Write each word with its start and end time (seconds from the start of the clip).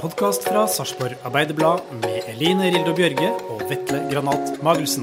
Podkast 0.00 0.46
fra 0.48 0.62
Sarpsborg 0.64 1.18
Arbeiderblad 1.28 1.82
med 2.00 2.24
Eline 2.30 2.70
Rildo 2.72 2.94
Bjørge 2.96 3.26
og 3.52 3.66
Vetle 3.68 3.98
Granat 4.08 4.54
Magelsen. 4.64 5.02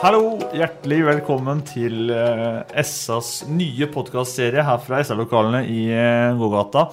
Hallo, 0.00 0.38
hjertelig 0.56 1.02
velkommen 1.10 1.60
til 1.68 2.08
eh, 2.16 2.62
SAs 2.80 3.42
nye 3.52 3.84
podkastserie 3.92 4.64
her 4.64 4.80
fra 4.80 5.02
SA-lokalene 5.04 5.60
i 5.68 5.82
eh, 5.92 6.32
gågata. 6.40 6.86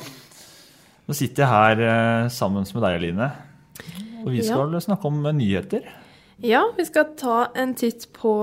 Nå 1.07 1.15
sitter 1.15 1.45
jeg 1.45 1.53
her 1.53 1.85
eh, 1.85 2.27
sammen 2.35 2.67
med 2.67 2.83
deg, 2.83 2.99
Eline. 2.99 3.29
Og 4.25 4.33
vi 4.35 4.43
skal 4.43 4.75
snakke 4.83 5.07
om 5.07 5.23
nyheter. 5.39 5.87
Ja, 6.43 6.65
vi 6.75 6.83
skal 6.91 7.15
ta 7.15 7.45
en 7.55 7.77
titt 7.79 8.09
på 8.11 8.35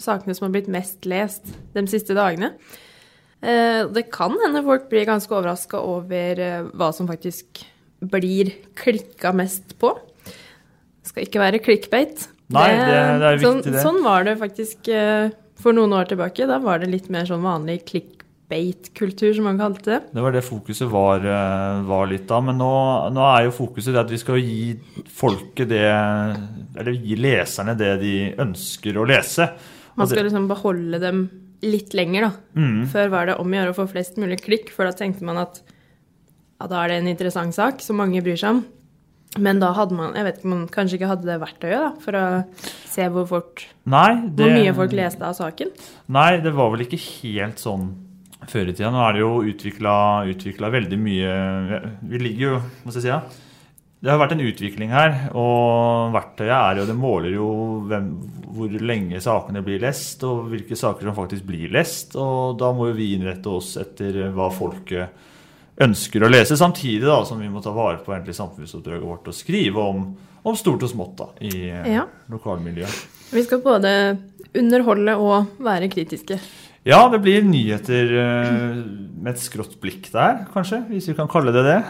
sakene 0.00 0.32
som 0.32 0.48
har 0.48 0.56
blitt 0.56 0.72
mest 0.72 1.04
lest 1.04 1.52
de 1.76 1.84
siste 1.92 2.16
dagene. 2.16 2.54
Eh, 3.46 3.86
Det 3.94 4.08
kan 4.10 4.34
hende 4.44 4.62
folk 4.66 4.88
blir 4.90 5.06
ganske 5.06 5.30
overraska 5.36 5.78
over 5.78 6.40
eh, 6.42 6.62
hva 6.74 6.90
som 6.94 7.06
faktisk 7.08 7.62
blir 8.02 8.50
klikka 8.76 9.30
mest 9.34 9.76
på. 9.80 9.92
Det 10.26 11.12
skal 11.12 11.24
ikke 11.28 11.40
være 11.44 11.62
clickbait. 11.62 12.26
Nei, 12.50 12.68
det- 12.70 13.20
det 13.20 13.28
er 13.30 13.38
sånn, 13.38 13.60
viktig, 13.62 13.72
det. 13.72 13.82
Sånn 13.82 14.02
var 14.04 14.24
det 14.26 14.36
faktisk 14.38 14.88
eh, 14.88 15.30
for 15.56 15.72
noen 15.72 15.94
år 15.94 16.08
tilbake. 16.10 16.46
Da 16.46 16.58
var 16.58 16.78
det 16.82 16.90
litt 16.90 17.08
mer 17.10 17.24
sånn 17.24 17.42
vanlig 17.42 17.84
clickbait-kultur, 17.86 19.34
som 19.34 19.44
man 19.44 19.58
kalte 19.58 19.84
det. 19.84 20.00
Det 20.14 20.22
var 20.22 20.32
det 20.32 20.42
fokuset 20.44 20.88
var, 20.90 21.20
var 21.86 22.06
litt 22.06 22.26
da. 22.28 22.40
Men 22.40 22.58
nå, 22.58 22.70
nå 23.14 23.24
er 23.38 23.44
jo 23.48 23.54
fokuset 23.56 23.94
det 23.94 24.02
at 24.04 24.10
vi 24.10 24.18
skal 24.18 24.36
gi 24.42 24.78
folket 25.08 25.68
det 25.68 25.86
Eller 26.76 26.92
gi 26.92 27.16
leserne 27.16 27.76
det 27.78 27.94
de 28.02 28.14
ønsker 28.38 28.94
å 29.00 29.06
lese. 29.08 29.48
Man 29.96 30.06
skal 30.06 30.24
liksom 30.28 30.46
beholde 30.50 31.00
dem 31.00 31.30
litt 31.66 31.94
lenger, 31.96 32.28
da. 32.28 32.60
Mm. 32.60 32.80
Før 32.92 33.12
var 33.12 33.28
det 33.28 33.36
om 33.42 33.50
å 33.50 33.58
gjøre 33.58 33.74
å 33.74 33.78
få 33.80 33.88
flest 33.90 34.20
mulig 34.20 34.40
klikk, 34.44 34.72
for 34.74 34.88
da 34.88 34.94
tenkte 34.96 35.26
man 35.26 35.42
at 35.42 35.60
ja, 36.56 36.68
da 36.70 36.80
er 36.82 36.92
det 36.92 37.02
en 37.02 37.12
interessant 37.12 37.56
sak 37.56 37.82
som 37.84 37.98
mange 38.00 38.22
bryr 38.24 38.38
seg 38.40 38.56
om. 38.56 38.64
Men 39.42 39.60
da 39.60 39.72
hadde 39.76 39.96
man 39.98 40.14
jeg 40.16 40.24
vet 40.24 40.38
ikke, 40.38 40.48
man 40.48 40.64
kanskje 40.72 40.96
ikke 40.96 41.10
hadde 41.10 41.28
det 41.28 41.36
verktøyet 41.42 41.82
da, 41.82 41.90
for 42.00 42.16
å 42.16 42.24
se 42.88 43.08
hvor 43.12 43.26
fort, 43.28 43.66
Nei, 43.84 44.12
det, 44.24 44.40
hvor 44.40 44.54
mye 44.54 44.74
folk 44.76 44.94
leste 44.96 45.26
av 45.26 45.36
saken. 45.36 45.74
Nei, 46.16 46.30
det 46.44 46.54
var 46.56 46.72
vel 46.72 46.86
ikke 46.86 47.00
helt 47.02 47.60
sånn 47.60 47.90
før 48.46 48.70
i 48.70 48.76
tida. 48.76 48.92
Nå 48.94 49.02
er 49.02 49.16
det 49.16 49.24
jo 49.24 49.32
utvikla 49.50 50.70
veldig 50.72 50.98
mye 51.00 51.30
Vi 52.06 52.20
ligger 52.20 52.44
jo 52.44 52.58
Hva 52.60 52.92
skal 52.92 53.00
jeg 53.00 53.04
si? 53.06 53.10
Ja? 53.10 53.45
Det 54.06 54.12
har 54.12 54.20
vært 54.22 54.36
en 54.36 54.42
utvikling 54.46 54.92
her, 54.94 55.14
og 55.34 56.12
verktøyet 56.14 56.52
er 56.54 56.78
jo 56.78 56.84
Det 56.86 56.94
måler 56.94 57.32
jo 57.34 57.46
hvem, 57.90 58.04
hvor 58.54 58.76
lenge 58.86 59.18
sakene 59.24 59.64
blir 59.66 59.80
lest, 59.82 60.22
og 60.22 60.44
hvilke 60.52 60.78
saker 60.78 61.08
som 61.08 61.16
faktisk 61.16 61.42
blir 61.48 61.72
lest. 61.74 62.14
Og 62.14 62.54
da 62.60 62.68
må 62.76 62.86
jo 62.92 62.94
vi 63.00 63.08
innrette 63.16 63.50
oss 63.50 63.72
etter 63.82 64.28
hva 64.36 64.46
folket 64.54 65.24
ønsker 65.82 66.22
å 66.24 66.30
lese, 66.30 66.54
samtidig 66.56 67.02
da 67.04 67.18
som 67.26 67.40
vi 67.42 67.50
må 67.52 67.60
ta 67.64 67.72
vare 67.74 67.98
på 68.04 68.14
egentlig 68.14 68.36
samfunnsoppdraget 68.38 69.04
vårt 69.10 69.26
og 69.28 69.36
skrive 69.36 69.82
om, 69.82 70.06
om 70.46 70.56
stort 70.56 70.86
og 70.86 70.92
smått 70.94 71.18
da, 71.18 71.26
i 71.44 71.66
Ja. 71.96 72.06
lokalmiljøet. 72.32 73.02
Vi 73.34 73.42
skal 73.42 73.60
både 73.66 73.90
underholde 74.56 75.16
og 75.18 75.58
være 75.66 75.90
kritiske. 75.92 76.38
Ja, 76.86 77.02
det 77.10 77.18
blir 77.26 77.42
nyheter 77.42 78.14
eh, 78.22 78.78
med 79.18 79.32
et 79.34 79.42
skrått 79.42 79.74
blikk 79.82 80.06
der, 80.14 80.44
kanskje, 80.54 80.84
hvis 80.92 81.10
vi 81.10 81.18
kan 81.18 81.28
kalle 81.28 81.50
det 81.52 81.66
det. 81.66 81.80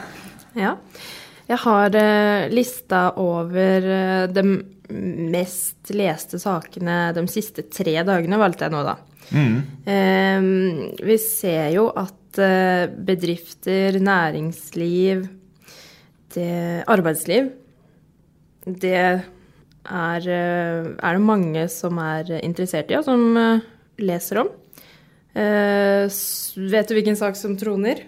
Ja. 0.57 0.73
Jeg 1.47 1.63
har 1.63 1.95
eh, 1.95 2.49
lista 2.51 3.03
over 3.23 3.85
eh, 3.87 4.25
de 4.35 4.43
mest 5.31 5.93
leste 5.95 6.41
sakene 6.43 7.13
de 7.15 7.23
siste 7.31 7.67
tre 7.71 7.95
dagene, 8.07 8.39
valgte 8.41 8.67
jeg 8.67 8.75
nå, 8.75 8.83
da. 8.87 8.97
Eh, 9.31 10.49
vi 11.07 11.19
ser 11.23 11.71
jo 11.75 11.89
at 11.95 12.41
eh, 12.43 12.87
bedrifter, 12.91 14.01
næringsliv, 14.03 15.27
det, 16.37 16.83
arbeidsliv 16.91 17.47
Det 18.67 18.93
er, 18.93 19.23
er 19.87 20.27
det 20.27 21.23
mange 21.23 21.69
som 21.73 21.99
er 22.03 22.35
interessert 22.43 22.91
i, 22.91 22.99
og 22.99 23.07
som 23.07 23.63
leser 24.03 24.43
om. 24.43 24.51
Uh, 25.37 26.09
vet 26.73 26.89
du 26.89 26.95
hvilken 26.97 27.17
sak 27.19 27.37
som 27.37 27.57
troner? 27.61 28.07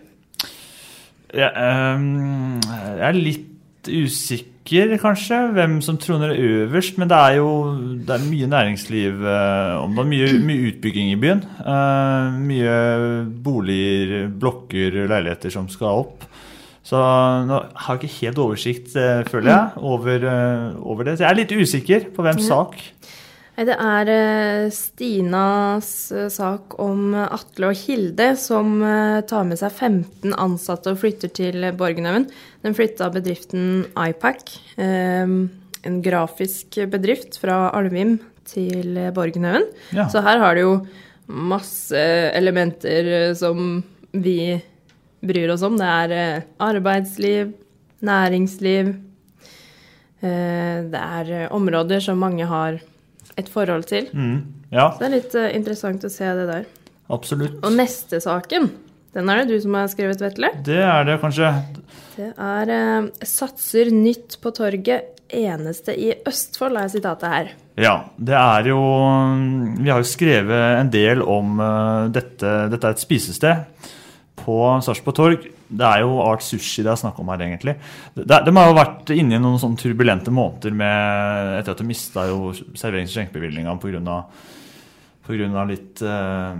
Jeg, 1.34 1.50
um, 1.52 2.56
jeg 2.64 3.04
er 3.08 3.16
litt 3.16 3.88
usikker, 3.88 4.94
kanskje, 5.00 5.38
hvem 5.56 5.78
som 5.84 5.98
troner 6.00 6.32
øverst. 6.34 6.96
Men 7.00 7.10
det 7.10 7.18
er 7.18 7.36
jo 7.38 7.50
det 8.06 8.14
er 8.16 8.26
mye 8.28 8.48
næringsliv 8.52 9.24
eh, 9.24 9.74
om 9.80 9.96
det. 9.96 10.06
Mye, 10.08 10.30
mye 10.44 10.72
utbygging 10.72 11.12
i 11.12 11.20
byen. 11.20 11.44
Uh, 11.60 12.36
mye 12.48 12.74
boliger, 13.44 14.28
blokker, 14.28 15.04
leiligheter 15.08 15.52
som 15.52 15.68
skal 15.72 16.04
opp. 16.04 16.26
Så 16.88 16.96
nå 17.44 17.56
har 17.76 17.96
jeg 17.96 18.08
ikke 18.08 18.20
helt 18.22 18.38
oversikt, 18.40 18.94
eh, 18.96 19.24
føler 19.28 19.52
jeg, 19.52 19.82
over, 19.84 20.28
over 20.80 21.04
det. 21.04 21.18
Så 21.18 21.26
jeg 21.26 21.30
er 21.34 21.40
litt 21.42 21.52
usikker 21.52 22.08
på 22.16 22.24
hvem 22.24 22.40
sak. 22.40 22.78
Det 23.58 23.74
er 23.74 24.08
eh, 24.12 24.68
Stinas 24.70 25.88
eh, 26.14 26.28
sak 26.30 26.76
om 26.78 27.10
eh, 27.10 27.26
Atle 27.34 27.72
og 27.72 27.80
Hilde 27.80 28.28
som 28.38 28.76
tar 29.26 29.46
med 29.48 29.58
seg 29.58 29.72
15 29.74 30.36
ansatte 30.38 30.92
og 30.92 31.00
flytter 31.00 31.32
til 31.34 31.66
Borgenhaugen. 31.78 32.28
Den 32.62 32.76
flytta 32.78 33.08
bedriften 33.10 33.88
iPack, 33.98 34.52
eh, 34.78 35.26
en 35.26 35.96
grafisk 36.04 36.78
bedrift 36.92 37.40
fra 37.42 37.72
Alvim 37.74 38.20
til 38.46 38.94
Borgenhaugen. 39.16 39.66
Ja. 39.96 40.06
Så 40.12 40.22
her 40.22 40.38
har 40.38 40.54
det 40.54 40.62
jo 40.62 40.76
masse 41.26 41.98
elementer 42.38 43.34
som 43.36 43.80
vi 44.14 44.54
bryr 45.18 45.50
oss 45.52 45.64
om. 45.66 45.74
Det 45.80 45.88
er 45.88 46.46
arbeidsliv, 46.62 47.50
næringsliv. 48.06 48.94
Det 50.22 51.02
er 51.02 51.52
områder 51.54 52.00
som 52.02 52.22
mange 52.22 52.46
har 52.48 52.78
et 53.38 53.48
forhold 53.52 53.86
til. 53.90 54.08
Mm, 54.12 54.38
ja, 54.74 54.90
Så 54.92 55.02
det 55.02 55.08
er 55.08 55.14
litt 55.14 55.36
uh, 55.38 55.48
interessant 55.54 56.04
å 56.04 56.12
se 56.12 56.28
det 56.40 56.46
der. 56.50 56.66
absolutt. 57.08 57.60
Og 57.64 57.76
neste 57.76 58.20
saken, 58.20 58.70
den 59.16 59.30
er 59.30 59.42
det 59.42 59.54
du 59.54 59.62
som 59.64 59.76
har 59.78 59.88
skrevet, 59.92 60.20
Vetle. 60.20 60.50
Det 60.66 60.80
er 60.84 61.06
det 61.08 61.20
kanskje. 61.22 61.52
Det 62.18 62.32
er 62.34 62.74
uh, 62.74 63.08
'Satser 63.22 63.92
nytt 63.94 64.40
på 64.42 64.52
torget', 64.54 65.14
eneste 65.28 65.92
i 65.92 66.12
Østfold, 66.26 66.78
er 66.80 66.88
sitatet 66.88 67.28
her. 67.28 67.50
Ja, 67.78 67.94
det 68.16 68.34
er 68.34 68.70
jo 68.70 68.78
Vi 69.78 69.90
har 69.90 70.00
jo 70.00 70.08
skrevet 70.08 70.80
en 70.80 70.90
del 70.90 71.22
om 71.22 71.60
eh, 71.60 72.08
dette. 72.10 72.54
Dette 72.72 72.88
er 72.88 72.96
et 72.96 73.02
spisested 73.02 73.84
på 74.40 74.56
Sarpsborg 74.82 75.18
torg. 75.18 75.46
Det 75.68 75.84
er 75.84 76.00
jo 76.00 76.14
Art 76.24 76.40
Sushi 76.42 76.80
det 76.82 76.90
er 76.94 76.96
snakk 77.00 77.18
om 77.20 77.28
her, 77.28 77.42
egentlig. 77.44 77.74
De, 78.16 78.24
de 78.24 78.52
har 78.56 78.68
jo 78.70 78.76
vært 78.78 79.10
inne 79.12 79.36
i 79.36 79.42
noen 79.42 79.58
sånne 79.60 79.76
turbulente 79.76 80.32
måneder 80.32 80.72
med, 80.72 81.58
etter 81.60 81.74
at 81.74 81.82
de 81.82 81.84
mista 81.88 82.24
jo 82.30 82.52
serverings- 82.72 83.12
og 83.12 83.18
skjenkebevilgninga 83.18 83.74
pga. 83.82 85.64
litt 85.68 86.00
eh, 86.02 86.54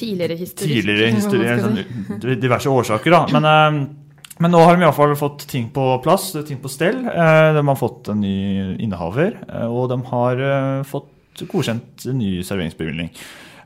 Tidligere 0.00 0.36
historie. 0.38 0.76
tidligere 0.76 1.10
historie, 1.18 1.56
sånn, 1.60 2.40
diverse 2.40 2.70
årsaker. 2.70 3.10
da. 3.10 3.22
Men, 3.34 3.48
eh, 3.50 3.96
men 4.40 4.54
nå 4.54 4.60
har 4.64 4.76
de 4.78 4.84
i 4.84 4.86
hvert 4.86 4.96
fall 4.96 5.16
fått 5.18 5.46
ting 5.50 5.66
på 5.74 5.88
plass, 6.04 6.30
ting 6.46 6.60
på 6.62 6.70
stell. 6.72 7.02
Eh, 7.10 7.52
De 7.58 7.64
har 7.66 7.76
fått 7.76 8.08
en 8.14 8.20
ny 8.22 8.76
innehaver, 8.80 9.34
eh, 9.50 9.66
og 9.66 9.90
de 9.92 9.98
har 10.12 10.40
eh, 10.46 10.82
fått 10.88 11.42
godkjent 11.50 12.06
en 12.06 12.18
ny 12.22 12.38
serveringsbevilgning. 12.46 13.10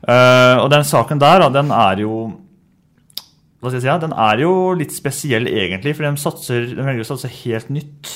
Eh, 0.07 0.55
Og 0.63 0.69
den 0.73 0.83
saken 0.83 1.19
der, 1.21 1.39
da, 1.45 1.49
den 1.61 1.71
er 1.71 2.01
jo 2.03 2.17
hva 3.61 3.69
skal 3.71 3.77
jeg 3.79 3.85
si, 3.85 3.89
ja, 3.89 3.97
den 4.01 4.13
er 4.13 4.41
jo 4.43 4.51
litt 4.77 4.93
spesiell 4.93 5.47
egentlig, 5.49 5.95
for 5.97 6.05
de, 6.05 6.11
satser, 6.21 6.67
de 6.75 6.83
velger 6.85 7.05
å 7.05 7.09
satse 7.13 7.31
helt 7.43 7.69
nytt. 7.73 8.11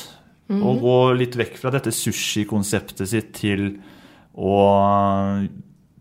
Og 0.50 0.80
gå 0.82 0.94
litt 1.14 1.36
vekk 1.38 1.60
fra 1.62 1.70
dette 1.76 1.92
sushi-konseptet 1.94 3.06
sitt 3.12 3.28
til 3.38 3.68
å 4.34 4.56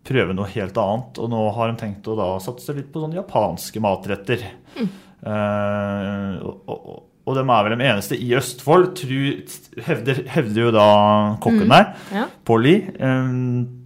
prøve 0.08 0.32
noe 0.37 0.49
helt 0.55 0.79
annet. 0.81 1.19
Og 1.20 1.29
nå 1.32 1.43
har 1.56 1.69
de 1.69 1.76
tenkt 1.82 2.08
å 2.08 2.17
da 2.17 2.29
satse 2.40 2.73
litt 2.76 2.88
på 2.94 3.02
sånne 3.02 3.19
japanske 3.20 3.82
matretter. 3.85 4.46
Eh, 4.79 6.32
og, 6.41 6.62
og, 6.70 6.88
og 7.29 7.37
de 7.37 7.43
er 7.44 7.67
vel 7.67 7.75
de 7.76 7.88
eneste 7.91 8.17
i 8.17 8.31
Østfold, 8.38 8.94
tru, 8.96 9.19
hevder, 9.84 10.23
hevder 10.32 10.62
jo 10.64 10.70
da 10.79 10.87
kokken 11.44 11.69
der, 11.69 11.91
Ja. 12.14 12.25
Polly. 12.49 12.76
Um, 12.96 13.84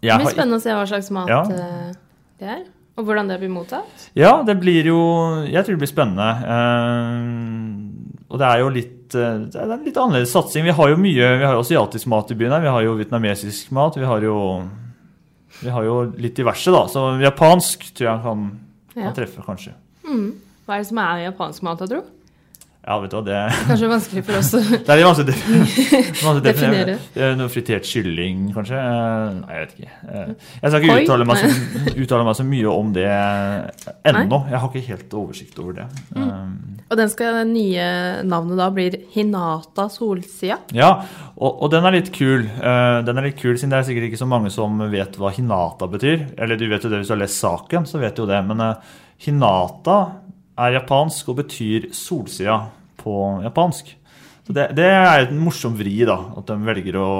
Det 0.00 0.08
blir 0.18 0.32
spennende 0.32 0.56
å 0.58 0.62
se 0.64 0.72
hva 0.74 0.86
slags 0.88 1.10
mat 1.14 1.28
Ja. 1.30 1.42
eh, 1.52 1.92
det 2.40 2.48
er. 2.56 2.62
Og 3.00 3.06
hvordan 3.08 3.28
det 3.30 3.38
blir 3.40 3.48
mottatt. 3.48 4.10
Ja, 4.18 4.42
det 4.44 4.58
blir 4.60 4.84
jo 4.90 4.98
Jeg 5.48 5.64
tror 5.64 5.76
det 5.78 5.80
blir 5.80 5.88
spennende. 5.90 6.26
Eh, 6.44 8.26
og 8.32 8.38
det 8.40 8.48
er 8.48 8.60
jo 8.62 8.68
litt 8.72 9.14
eh, 9.16 9.38
Det 9.52 9.60
er 9.60 9.72
en 9.76 9.84
litt 9.86 9.96
annerledes 10.00 10.32
satsing. 10.34 10.64
Vi 10.68 10.74
har 10.76 10.92
jo 10.92 10.98
mye 11.00 11.30
Vi 11.40 11.46
har 11.46 11.56
jo 11.56 11.62
asiatisk 11.64 12.06
mat 12.12 12.30
i 12.32 12.36
byen 12.38 12.52
her. 12.56 12.64
Vi 12.66 12.72
har 12.74 12.84
jo 12.86 12.96
vietnamesisk 13.00 13.72
mat. 13.76 13.96
Vi 13.96 14.04
har 14.08 14.20
jo 14.28 14.36
Vi 15.62 15.70
har 15.72 15.84
jo 15.88 15.96
litt 16.18 16.36
diverse, 16.36 16.72
da. 16.74 16.84
Så 16.88 17.06
japansk 17.22 17.88
tror 17.94 18.08
jeg 18.10 18.22
kan, 18.24 18.44
Ja. 18.96 19.02
kan 19.08 19.14
treffe, 19.16 19.44
kanskje. 19.46 19.72
Hva 20.04 20.74
er 20.76 20.78
det 20.82 20.86
som 20.88 20.98
er 20.98 21.24
japansk 21.30 21.62
mat, 21.62 21.80
jeg 21.80 21.88
tror? 21.92 22.04
Ja, 22.82 22.96
vet 22.98 23.12
du 23.12 23.14
hva, 23.14 23.22
det 23.22 23.40
Kanskje 23.68 23.88
vanskelig 23.92 24.22
for 24.26 24.38
oss 24.40 24.48
å 24.58 24.60
Det 24.88 24.90
er 24.90 25.04
vanskelig 25.06 25.34
å 26.26 26.32
definere. 26.42 26.96
er 27.14 27.36
Noe 27.38 27.50
fritert 27.52 27.86
kylling, 27.86 28.48
kanskje? 28.56 28.80
Eh, 28.80 29.36
Nei, 29.36 29.52
jeg 29.54 29.60
vet 29.62 29.74
ikke. 29.76 29.92
Eh, 30.10 30.32
Jeg 30.64 30.72
skal 30.72 30.86
ikke 30.88 30.96
uttale 31.04 31.26
meg, 31.28 31.38
så, 31.44 31.76
uttale 32.02 32.26
meg 32.26 32.38
så 32.40 32.46
mye 32.48 32.72
om 32.72 32.90
det 32.96 33.06
ennå. 34.10 34.40
Jeg 34.50 34.62
har 34.64 34.66
ikke 34.72 34.82
helt 34.88 35.14
oversikt 35.20 35.60
over 35.62 35.76
det. 35.78 35.86
Mm. 36.16 36.24
Um, 36.26 36.56
Og 36.90 36.98
den 36.98 37.12
skal, 37.12 37.38
det 37.38 37.44
nye 37.52 37.86
navnet 38.26 38.58
da 38.58 38.66
blir 38.74 38.98
Hinata 39.14 39.86
Solsida. 39.94 40.58
Ja, 40.74 40.90
og, 41.36 41.62
og 41.62 41.70
den 41.76 41.86
er 41.86 41.94
litt 42.00 42.10
kul. 42.16 42.48
Eh, 42.50 42.98
den 43.06 43.22
er 43.22 43.28
litt 43.30 43.38
kul, 43.38 43.54
Siden 43.54 43.72
det 43.76 43.78
er 43.78 43.88
sikkert 43.92 44.10
ikke 44.10 44.22
så 44.24 44.28
mange 44.34 44.50
som 44.50 44.82
vet 44.92 45.14
hva 45.22 45.30
hinata 45.36 45.86
betyr. 45.94 46.32
Eller 46.34 46.58
du 46.58 46.66
vet 46.66 46.82
jo 46.82 46.90
det 46.90 46.98
hvis 47.04 47.12
du 47.12 47.14
har 47.14 47.22
lest 47.22 47.38
saken, 47.46 47.86
så 47.86 48.02
vet 48.02 48.18
du 48.18 48.24
jo 48.26 48.30
det. 48.34 48.42
Men 48.50 48.66
eh, 48.66 48.92
hinata 49.28 50.00
er 50.66 50.78
japansk 50.78 51.32
og 51.32 51.40
betyr 51.42 51.90
solsida 51.96 52.58
på 53.02 53.16
japansk. 53.44 53.92
Så 54.46 54.54
det, 54.56 54.72
det 54.74 54.88
er 54.90 55.28
en 55.28 55.38
morsom 55.38 55.76
vri, 55.78 55.94
da. 56.06 56.16
At 56.38 56.48
de 56.50 56.56
velger 56.66 56.98
å 56.98 57.10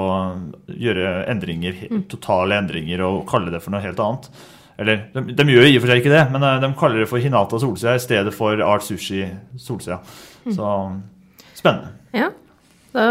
gjøre 0.67 1.13
endringer, 1.31 1.85
totale 2.11 2.57
endringer 2.59 3.05
og 3.07 3.23
kalle 3.29 3.53
det 3.53 3.63
for 3.63 3.73
noe 3.73 3.83
helt 3.83 4.01
annet. 4.03 4.29
Eller 4.81 5.05
de, 5.13 5.35
de 5.37 5.45
gjør 5.53 5.67
i 5.69 5.75
og 5.77 5.83
for 5.83 5.93
seg 5.93 6.01
ikke 6.01 6.13
det, 6.13 6.23
men 6.33 6.43
eh, 6.43 6.61
de 6.63 6.71
kaller 6.79 7.03
det 7.03 7.09
for 7.11 7.23
hinata 7.23 7.59
solsida 7.61 7.93
i 7.95 8.01
stedet 8.03 8.33
for 8.35 8.63
art 8.65 8.85
sushi 8.85 9.21
solsida. 9.61 9.99
Så 10.43 10.71
spennende. 11.55 11.93
Ja. 12.13 12.31
Da, 12.93 13.05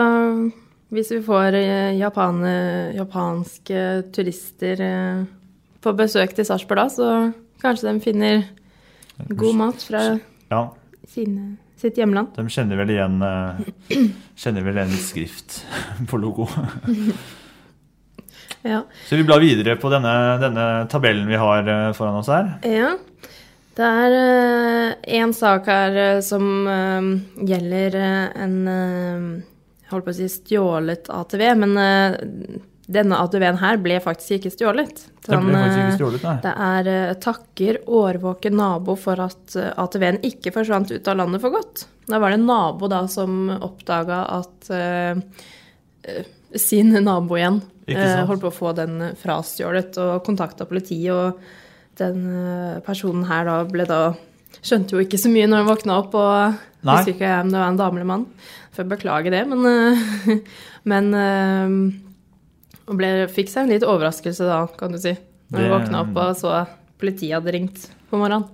hvis 0.93 1.11
vi 1.14 1.23
får 1.25 1.56
Japan, 1.96 2.43
japanske 2.99 3.84
turister 4.12 4.82
eh, 4.84 5.23
på 5.82 5.94
besøk 5.99 6.34
til 6.37 6.46
Sarpsborg 6.46 6.82
da, 6.82 6.90
så 6.93 7.08
kanskje 7.62 7.88
de 7.88 8.05
finner 8.05 8.44
god 9.28 9.54
mat 9.58 9.82
fra 9.82 10.00
Ja, 10.50 10.62
sine, 11.08 11.56
sitt 11.80 11.96
hjemland. 11.98 12.32
De 12.36 12.44
kjenner 12.48 12.76
vel 12.82 12.90
igjen 12.94 13.22
eh, 13.26 13.62
Kjenner 14.38 14.66
vel 14.66 14.76
igjen 14.80 14.92
litt 14.94 15.06
skrift 15.06 15.62
på 16.10 16.20
logo. 16.22 16.48
Ja. 18.62 18.84
Så 19.08 19.16
vi 19.19 19.24
blar 19.26 19.40
videre 19.42 19.74
på 19.76 19.88
denne, 19.90 20.10
denne 20.38 20.64
tabellen 20.90 21.26
vi 21.26 21.34
har 21.34 21.66
eh, 21.66 21.88
foran 21.98 22.20
oss 22.20 22.28
her. 22.30 22.52
Ja. 22.62 22.92
Det 23.74 23.88
er 23.88 24.12
én 25.19 25.32
sak 25.34 25.66
her 25.66 25.96
eh, 25.98 26.20
som 26.22 26.44
eh, 26.70 27.08
gjelder 27.48 27.96
eh, 27.98 28.42
en 28.44 28.54
eh, 28.70 29.24
holdt 29.90 30.06
på 30.06 30.14
å 30.14 30.19
si 30.20 30.28
stjålet 30.30 31.10
ATV, 31.10 31.42
men 31.64 31.74
eh, 31.80 32.14
denne 32.90 33.19
ATV-en 33.23 33.61
her 33.61 33.79
ble 33.82 33.99
faktisk 34.02 34.40
ikke 34.40 34.52
stjålet. 34.56 35.05
Den 35.29 35.46
ble 35.46 35.55
faktisk 35.55 35.79
eh, 35.79 35.87
ikke 35.87 35.99
stjålet, 36.00 36.25
nei. 36.26 36.34
Det 36.43 36.52
er 36.67 36.90
eh, 36.90 37.14
takker 37.23 37.81
årvåken 37.87 38.56
nabo 38.58 38.96
for 38.99 39.23
at 39.23 39.56
eh, 39.58 39.70
ATV-en 39.79 40.20
ikke 40.26 40.55
forsvant 40.55 40.90
ut 40.90 41.11
av 41.12 41.20
landet 41.20 41.44
for 41.44 41.55
godt. 41.55 41.87
Da 42.11 42.19
var 42.23 42.32
det 42.32 42.40
en 42.40 42.49
nabo 42.50 42.90
da 42.90 43.05
som 43.11 43.46
oppdaga 43.55 44.25
at 44.40 44.73
eh, 44.75 45.23
eh, 46.11 46.32
sin 46.58 46.90
nabo 47.06 47.38
igjen 47.38 47.62
eh, 47.87 48.25
holdt 48.26 48.43
på 48.43 48.50
å 48.50 48.56
få 48.56 48.75
den 48.76 48.99
frastjålet 49.20 49.96
og 50.02 50.19
kontakta 50.26 50.67
politiet. 50.69 51.14
Og 51.14 52.02
den 52.02 52.26
eh, 52.34 52.82
personen 52.84 53.29
her 53.31 53.46
da 53.49 53.62
ble 53.69 53.88
da 53.88 54.02
Skjønte 54.62 54.94
jo 54.94 55.00
ikke 55.02 55.19
så 55.19 55.31
mye 55.32 55.46
når 55.49 55.62
han 55.62 55.69
våkna 55.70 55.94
opp, 55.96 56.12
og 56.14 56.84
Nei. 56.84 56.93
husker 56.94 57.14
ikke 57.14 57.31
om 57.40 57.49
det 57.50 57.58
var 57.58 57.70
en 57.73 57.79
dame 57.81 57.99
eller 57.99 58.08
mann. 58.11 58.26
Får 58.76 58.87
beklage 58.90 59.32
det, 59.32 59.40
men, 59.49 59.64
eh, 59.67 60.37
men 60.93 61.08
eh, 61.17 61.75
og 62.88 62.99
ble, 62.99 63.11
fikk 63.31 63.50
seg 63.52 63.67
en 63.67 63.73
litt 63.75 63.87
overraskelse 63.87 64.49
da, 64.49 64.62
kan 64.79 64.94
du 64.94 64.99
si. 65.02 65.14
Når 65.52 65.67
hun 65.67 65.73
våkna 65.76 66.00
opp 66.06 66.17
og 66.23 66.37
så 66.40 66.55
politiet 67.02 67.37
hadde 67.37 67.52
ringt 67.55 67.84
på 68.11 68.19
morgenen. 68.20 68.49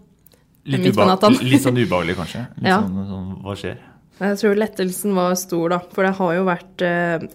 Litt, 0.68 0.82
Midt 0.84 0.96
på 0.98 1.06
natten. 1.08 1.36
litt 1.52 1.62
sånn 1.64 1.78
ubehagelig, 1.78 2.16
kanskje. 2.18 2.42
Litt 2.60 2.68
Ja. 2.72 2.80
sånn, 2.84 3.06
sånn 3.08 3.28
Hva 3.44 3.54
skjer? 3.56 3.78
Jeg 4.18 4.38
tror 4.40 4.58
lettelsen 4.58 5.14
var 5.16 5.36
stor, 5.38 5.68
da. 5.76 5.78
For 5.94 6.04
det 6.04 6.16
har 6.18 6.32
jo 6.34 6.46
vært 6.48 6.82
eh, 6.84 7.26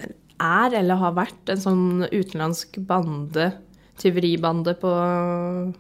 Er 0.44 0.76
eller 0.82 1.00
har 1.00 1.14
vært 1.16 1.54
en 1.54 1.62
sånn 1.64 1.86
utenlandsk 2.12 2.78
bande, 2.86 3.54
tyveribande, 4.02 4.74
på, 4.82 4.92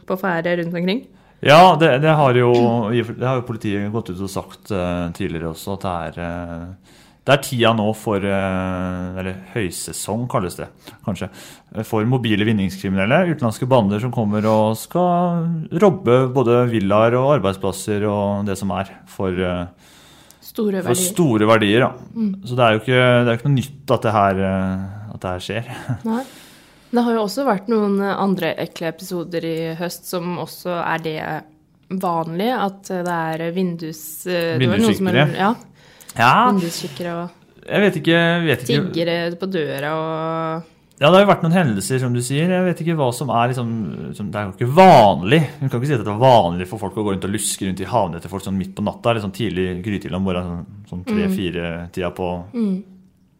på 0.07 0.17
ferde 0.21 0.55
rundt 0.61 0.77
omkring. 0.79 1.03
Ja, 1.43 1.75
det, 1.75 1.97
det, 2.05 2.13
har 2.15 2.37
jo, 2.39 2.53
det 2.93 3.25
har 3.27 3.41
jo 3.41 3.47
politiet 3.49 3.91
gått 3.91 4.13
ut 4.13 4.21
og 4.23 4.31
sagt 4.31 4.71
uh, 4.71 5.09
tidligere 5.11 5.49
også, 5.51 5.73
at 5.75 5.83
det 5.83 5.95
er 6.07 6.19
eh, 6.23 6.93
det 7.23 7.31
er 7.37 7.41
tida 7.45 7.69
nå 7.77 7.85
for 7.95 8.19
eh, 8.19 9.19
Eller 9.21 9.37
høysesong, 9.53 10.25
kalles 10.31 10.57
det 10.59 10.67
kanskje. 11.05 11.29
For 11.87 12.03
mobile 12.09 12.43
vinningskriminelle. 12.49 13.21
Utenlandske 13.31 13.67
bander 13.71 14.01
som 14.03 14.11
kommer 14.11 14.43
og 14.49 14.75
skal 14.77 15.47
robbe 15.81 16.17
både 16.35 16.65
villaer 16.73 17.15
og 17.19 17.37
arbeidsplasser 17.37 18.03
og 18.09 18.43
det 18.49 18.57
som 18.59 18.73
er, 18.75 18.91
for, 19.07 19.31
Store 19.33 19.71
Store 20.43 20.81
for 20.83 20.91
verdier. 20.91 21.07
store 21.15 21.47
verdier. 21.49 21.85
Da. 21.87 22.25
Så 22.45 22.57
det 22.59 22.65
er 22.65 22.75
jo 22.75 22.81
ikke, 22.83 22.97
det 23.23 23.31
er 23.31 23.37
ikke 23.39 23.47
noe 23.49 23.55
nytt 23.57 23.93
at 23.95 24.03
det 24.05 24.11
her, 24.13 24.41
eh, 24.49 25.13
at 25.15 25.23
det 25.23 25.31
her 25.31 25.45
skjer. 25.47 25.71
Nei. 26.11 26.23
Det 26.93 27.01
har 27.07 27.15
jo 27.15 27.23
også 27.23 27.45
vært 27.47 27.71
noen 27.71 27.95
andre 28.05 28.51
ekle 28.61 28.91
episoder 28.91 29.47
i 29.49 29.55
høst 29.79 30.05
som 30.11 30.35
også 30.43 30.75
er 30.83 31.01
det 31.01 31.15
vanlige, 32.03 32.53
at 32.67 32.91
det 33.07 33.15
er 33.15 33.43
vindus... 33.55 34.01
er- 34.29 34.59
Vinduskikkere. 34.61 35.23
Ja, 35.39 35.53
Ja, 36.17 36.51
vinduskikkere 36.51 37.15
og 37.21 37.39
jeg 37.63 37.79
vet 37.79 37.97
ikke, 38.01 38.21
vet 38.43 38.63
ikke 38.65 38.79
tiggere 38.91 39.35
på 39.39 39.47
døra 39.47 39.91
og 39.95 40.71
Ja, 40.99 41.09
det 41.09 41.15
har 41.15 41.23
jo 41.23 41.29
vært 41.31 41.43
noen 41.43 41.55
hendelser, 41.55 41.97
som 41.99 42.13
du 42.15 42.19
sier. 42.23 42.51
Jeg 42.51 42.63
vet 42.67 42.81
ikke 42.83 42.95
hva 42.99 43.07
som 43.15 43.31
er 43.33 43.49
liksom 43.51 43.69
som, 44.15 44.27
Det 44.31 44.39
er 44.39 44.45
jo 44.45 44.53
ikke 44.53 44.75
vanlig. 44.77 45.39
Hun 45.59 45.71
kan 45.71 45.79
ikke 45.79 45.89
si 45.89 45.95
at 45.95 46.03
det 46.03 46.11
er 46.13 46.21
vanlig 46.21 46.67
for 46.69 46.83
folk 46.83 46.99
å 46.99 47.03
gå 47.03 47.15
rundt 47.15 47.27
og 47.27 47.33
luske 47.33 47.65
rundt 47.65 47.81
i 47.81 47.87
havene 47.89 48.19
etter 48.19 48.31
folk 48.31 48.43
sånn 48.45 48.59
midt 48.59 48.75
på 48.77 48.85
natta, 48.85 49.11
eller 49.11 49.23
sånn 49.25 49.35
tidlig 49.35 49.81
grytidlig 49.83 50.19
om 50.19 50.27
morgenen, 50.27 50.67
sånn, 50.85 50.91
sånn 50.91 51.05
tre-fire-tida 51.09 52.11
på, 52.15 52.29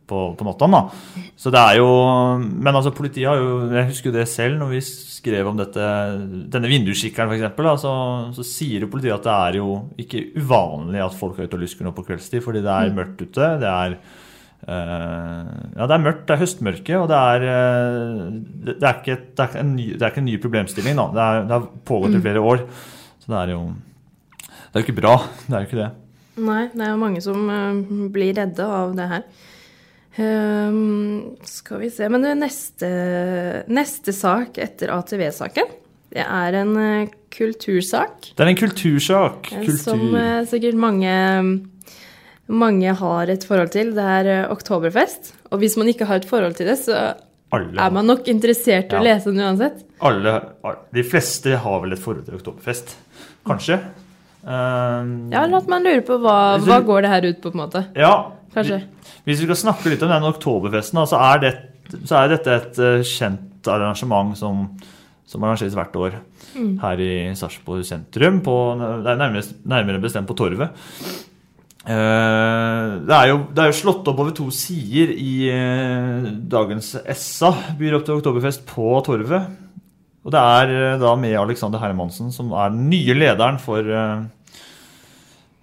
på, 0.10 0.24
på 0.38 0.48
natta. 0.48 0.68
Da. 0.74 0.82
Så 1.40 1.52
det 1.54 1.62
er 1.62 1.78
jo 1.80 1.90
Men 2.42 2.76
altså, 2.76 2.92
politiet 2.96 3.30
har 3.30 3.40
jo 3.40 3.70
Jeg 3.72 3.90
husker 3.92 4.12
jo 4.12 4.16
det 4.18 4.26
selv 4.32 4.60
når 4.60 4.74
vi 4.74 4.82
skrev 4.84 5.48
om 5.48 5.60
dette, 5.60 5.86
denne 6.52 6.72
vinduskikkeren, 6.72 7.32
f.eks. 7.32 7.84
Så, 7.84 7.94
så 8.36 8.46
sier 8.48 8.84
jo 8.84 8.92
politiet 8.92 9.16
at 9.16 9.28
det 9.28 9.38
er 9.38 9.60
jo 9.62 9.78
ikke 10.04 10.26
uvanlig 10.36 11.04
at 11.06 11.16
folk 11.16 11.40
er 11.40 11.48
ute 11.48 11.58
og 11.60 11.64
lusker 11.64 11.88
nå 11.88 11.94
på 11.96 12.06
kveldstid, 12.10 12.44
fordi 12.44 12.64
det 12.66 12.74
er 12.74 12.96
mørkt 12.98 13.24
ute. 13.24 13.56
det 13.64 13.72
er 13.72 13.98
Uh, 14.64 15.74
ja, 15.76 15.84
det 15.90 15.92
er 15.92 16.04
mørkt, 16.06 16.22
det 16.24 16.36
er 16.38 16.40
høstmørke, 16.40 16.94
og 16.96 17.10
det 17.12 17.18
er, 17.20 17.46
uh, 17.52 18.30
det, 18.64 18.78
det 18.80 18.88
er, 18.88 19.02
ikke, 19.02 19.18
det 19.36 19.44
er, 19.44 19.58
en 19.60 19.74
ny, 19.76 19.88
det 19.92 20.06
er 20.06 20.14
ikke 20.14 20.22
en 20.22 20.30
ny 20.30 20.38
problemstilling. 20.40 20.96
Da. 20.96 21.08
Det, 21.12 21.26
er, 21.26 21.50
det 21.50 21.58
har 21.58 21.66
pågått 21.90 22.16
i 22.16 22.22
flere 22.24 22.44
år. 22.54 22.64
Så 23.20 23.34
det 23.34 23.42
er 23.42 23.52
jo 23.58 23.60
Det 23.74 24.72
er 24.72 24.80
jo 24.80 24.86
ikke 24.88 25.02
bra. 25.02 25.18
Det 25.44 25.52
er 25.52 25.66
jo 25.66 25.68
ikke 25.68 25.82
det. 25.82 25.90
Nei, 26.44 26.62
det 26.74 26.82
er 26.82 26.94
jo 26.94 27.02
mange 27.02 27.22
som 27.22 27.50
eh, 27.54 27.82
blir 28.14 28.34
redde 28.40 28.66
av 28.66 28.96
det 28.98 29.06
her. 29.12 29.26
Ehm, 30.22 31.38
skal 31.42 31.80
vi 31.82 31.90
se 31.90 32.06
Men 32.10 32.22
det 32.22 32.36
neste, 32.38 32.90
neste 33.74 34.14
sak 34.14 34.60
etter 34.62 34.94
ATV-saken, 34.94 35.72
det 36.14 36.22
er 36.22 36.58
en 36.60 36.76
eh, 36.78 37.14
kultursak. 37.34 38.34
Det 38.38 38.44
er 38.46 38.52
en 38.52 38.60
kultursak. 38.60 39.50
eh, 39.52 39.64
Kultur. 39.66 39.80
Som 39.82 40.14
uh, 40.14 40.44
sikkert 40.46 40.78
mange, 40.78 41.14
mange 42.46 42.94
har 43.00 43.32
et 43.34 43.48
forhold 43.50 43.74
til. 43.74 43.96
Det 43.98 44.06
er 44.20 44.30
uh, 44.46 44.52
oktoberfest. 44.54 45.34
Og 45.50 45.64
hvis 45.64 45.78
man 45.82 45.90
ikke 45.90 46.06
har 46.06 46.22
et 46.22 46.30
forhold 46.30 46.54
til 46.60 46.70
det, 46.70 46.78
så 46.86 47.16
Alle, 47.54 47.74
er 47.82 47.90
man 47.94 48.06
nok 48.10 48.30
interessert 48.30 48.94
i 48.94 48.98
å 48.98 49.02
lese 49.06 49.34
den 49.34 49.42
uansett. 49.42 49.82
alle, 50.02 50.38
de 50.94 51.04
fleste 51.06 51.58
har 51.66 51.82
vel 51.82 51.94
et 51.94 52.02
forhold 52.02 52.26
til 52.26 52.38
Oktoberfest. 52.38 52.96
Kanskje. 53.46 53.80
Um, 54.44 55.32
Ja, 55.32 55.44
eller 55.44 55.62
at 55.62 55.70
man 55.72 55.86
lurer 55.86 56.02
på 56.06 56.18
hva, 56.22 56.58
hva 56.62 56.80
går 56.84 57.06
det 57.06 57.12
her 57.12 57.28
ut 57.30 57.42
på, 57.42 57.50
på 57.50 57.58
en 57.58 57.62
måte. 57.62 57.84
Ja, 57.98 58.16
Kanskje. 58.54 58.84
Hvis 59.26 59.42
vi 59.42 59.48
skal 59.48 59.60
snakke 59.60 59.92
litt 59.94 60.04
om 60.06 60.12
den 60.12 60.28
oktoberfesten, 60.30 61.02
så, 61.10 61.20
er 61.32 61.42
det, 61.42 61.54
så 62.04 62.20
er 62.20 62.34
dette 62.36 62.58
et 62.60 62.80
eh, 62.84 63.08
kjent 63.08 63.70
arrangement 63.72 64.36
som, 64.38 64.66
som 65.30 65.46
arrangeres 65.46 65.78
hvert 65.78 65.96
år 65.98 66.20
her 66.54 67.02
i 67.02 67.14
Sarpsborg 67.38 67.86
sentrum. 67.88 68.42
På, 68.46 68.58
er 68.76 69.18
nærmest, 69.18 69.56
nærmere 69.66 70.04
bestemt 70.04 70.30
på 70.30 70.38
Torvet. 70.38 70.76
Eh, 71.84 72.92
det 73.08 73.16
er, 73.18 73.32
jo, 73.32 73.42
det 73.50 73.64
er 73.64 73.72
jo 73.72 73.80
slått 73.80 74.12
opp 74.12 74.22
over 74.22 74.36
to 74.36 74.50
sider 74.54 75.16
i 75.18 75.34
eh, 75.52 76.30
dagens 76.54 76.94
Essa, 77.02 77.56
byr 77.80 77.98
opp 77.98 78.08
til 78.08 78.20
oktoberfest, 78.20 78.68
på 78.70 78.94
Torvet. 79.08 79.60
Og 80.24 80.32
det 80.32 80.40
er 80.40 81.02
da 81.02 81.18
med 81.20 81.36
Alexander 81.36 81.82
Hermansen, 81.82 82.30
som 82.32 82.54
er 82.56 82.70
den 82.72 82.86
nye 82.88 83.16
lederen 83.18 83.58
for, 83.60 83.84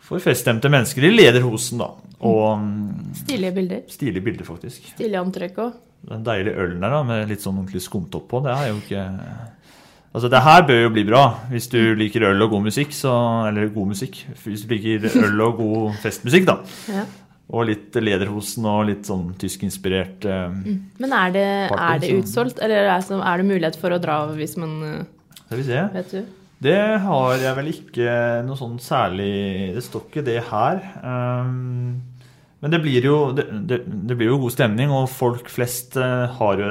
for 0.04 0.20
feststemte 0.20 0.68
mennesker 0.68 1.06
i 1.08 1.14
lederhosen. 1.14 1.80
da. 1.80 2.09
Og 2.20 2.58
mm, 2.60 3.14
Stilige 3.22 3.54
bilder. 3.56 3.86
stilige 3.88 4.24
bilder, 4.24 4.44
faktisk. 4.44 4.90
Stilig 4.94 5.16
antrekk 5.20 5.62
òg. 5.64 5.78
Den 6.10 6.24
deilige 6.24 6.56
ølen 6.56 6.80
der 6.80 6.92
da, 6.94 7.00
med 7.04 7.28
litt 7.28 7.42
sånn 7.44 7.58
ordentlig 7.60 7.82
skumtopp 7.84 8.28
på, 8.30 8.40
det 8.44 8.52
er 8.56 8.70
jo 8.70 8.78
ikke 8.80 9.06
Altså, 10.10 10.26
det 10.26 10.40
her 10.42 10.64
bør 10.66 10.80
jo 10.82 10.90
bli 10.90 11.04
bra, 11.06 11.20
hvis 11.52 11.68
du 11.70 11.78
liker 11.94 12.24
øl 12.26 12.42
og 12.42 12.50
god 12.56 12.64
musikk, 12.64 12.90
så 12.96 13.12
Eller 13.46 13.68
god 13.70 13.92
musikk. 13.92 14.24
Hvis 14.42 14.64
du 14.66 14.72
liker 14.74 15.06
øl 15.22 15.42
og 15.44 15.60
god 15.60 16.00
festmusikk, 16.02 16.48
da. 16.50 16.60
Ja. 17.00 17.04
Og 17.50 17.66
litt 17.66 17.96
Lederhosen 17.98 18.66
og 18.70 18.84
litt 18.86 19.08
sånn 19.08 19.32
tyskinspirert 19.38 20.22
eh, 20.22 20.52
Men 21.02 21.14
er 21.18 21.32
det, 21.34 21.46
Party, 21.72 21.86
er 21.86 22.02
det 22.04 22.10
utsolgt, 22.20 22.60
eller 22.62 22.84
er 22.84 23.00
det, 23.02 23.16
er 23.18 23.40
det 23.40 23.46
mulighet 23.48 23.78
for 23.80 23.90
å 23.90 23.98
dra 23.98 24.18
hvis 24.36 24.54
man 24.60 24.76
eh, 24.86 25.00
Skal 25.40 25.58
vi 25.58 25.64
se. 25.66 25.80
Vet 25.96 26.14
du? 26.14 26.28
Det 26.60 26.76
har 27.02 27.34
jeg 27.40 27.56
vel 27.56 27.72
ikke 27.72 28.14
noe 28.46 28.58
sånn 28.60 28.76
særlig 28.84 29.32
Det 29.74 29.82
står 29.82 30.06
ikke 30.06 30.24
det 30.26 30.38
her. 30.50 30.82
Um, 31.02 31.98
men 32.60 32.74
det 32.74 32.80
blir, 32.84 33.06
jo, 33.08 33.18
det, 33.36 33.46
det, 33.68 33.78
det 33.86 34.16
blir 34.20 34.32
jo 34.34 34.40
god 34.42 34.52
stemning, 34.52 34.92
og 34.92 35.08
folk 35.08 35.48
flest 35.48 35.96
eh, 35.96 36.26
har 36.36 36.60
jo 36.60 36.70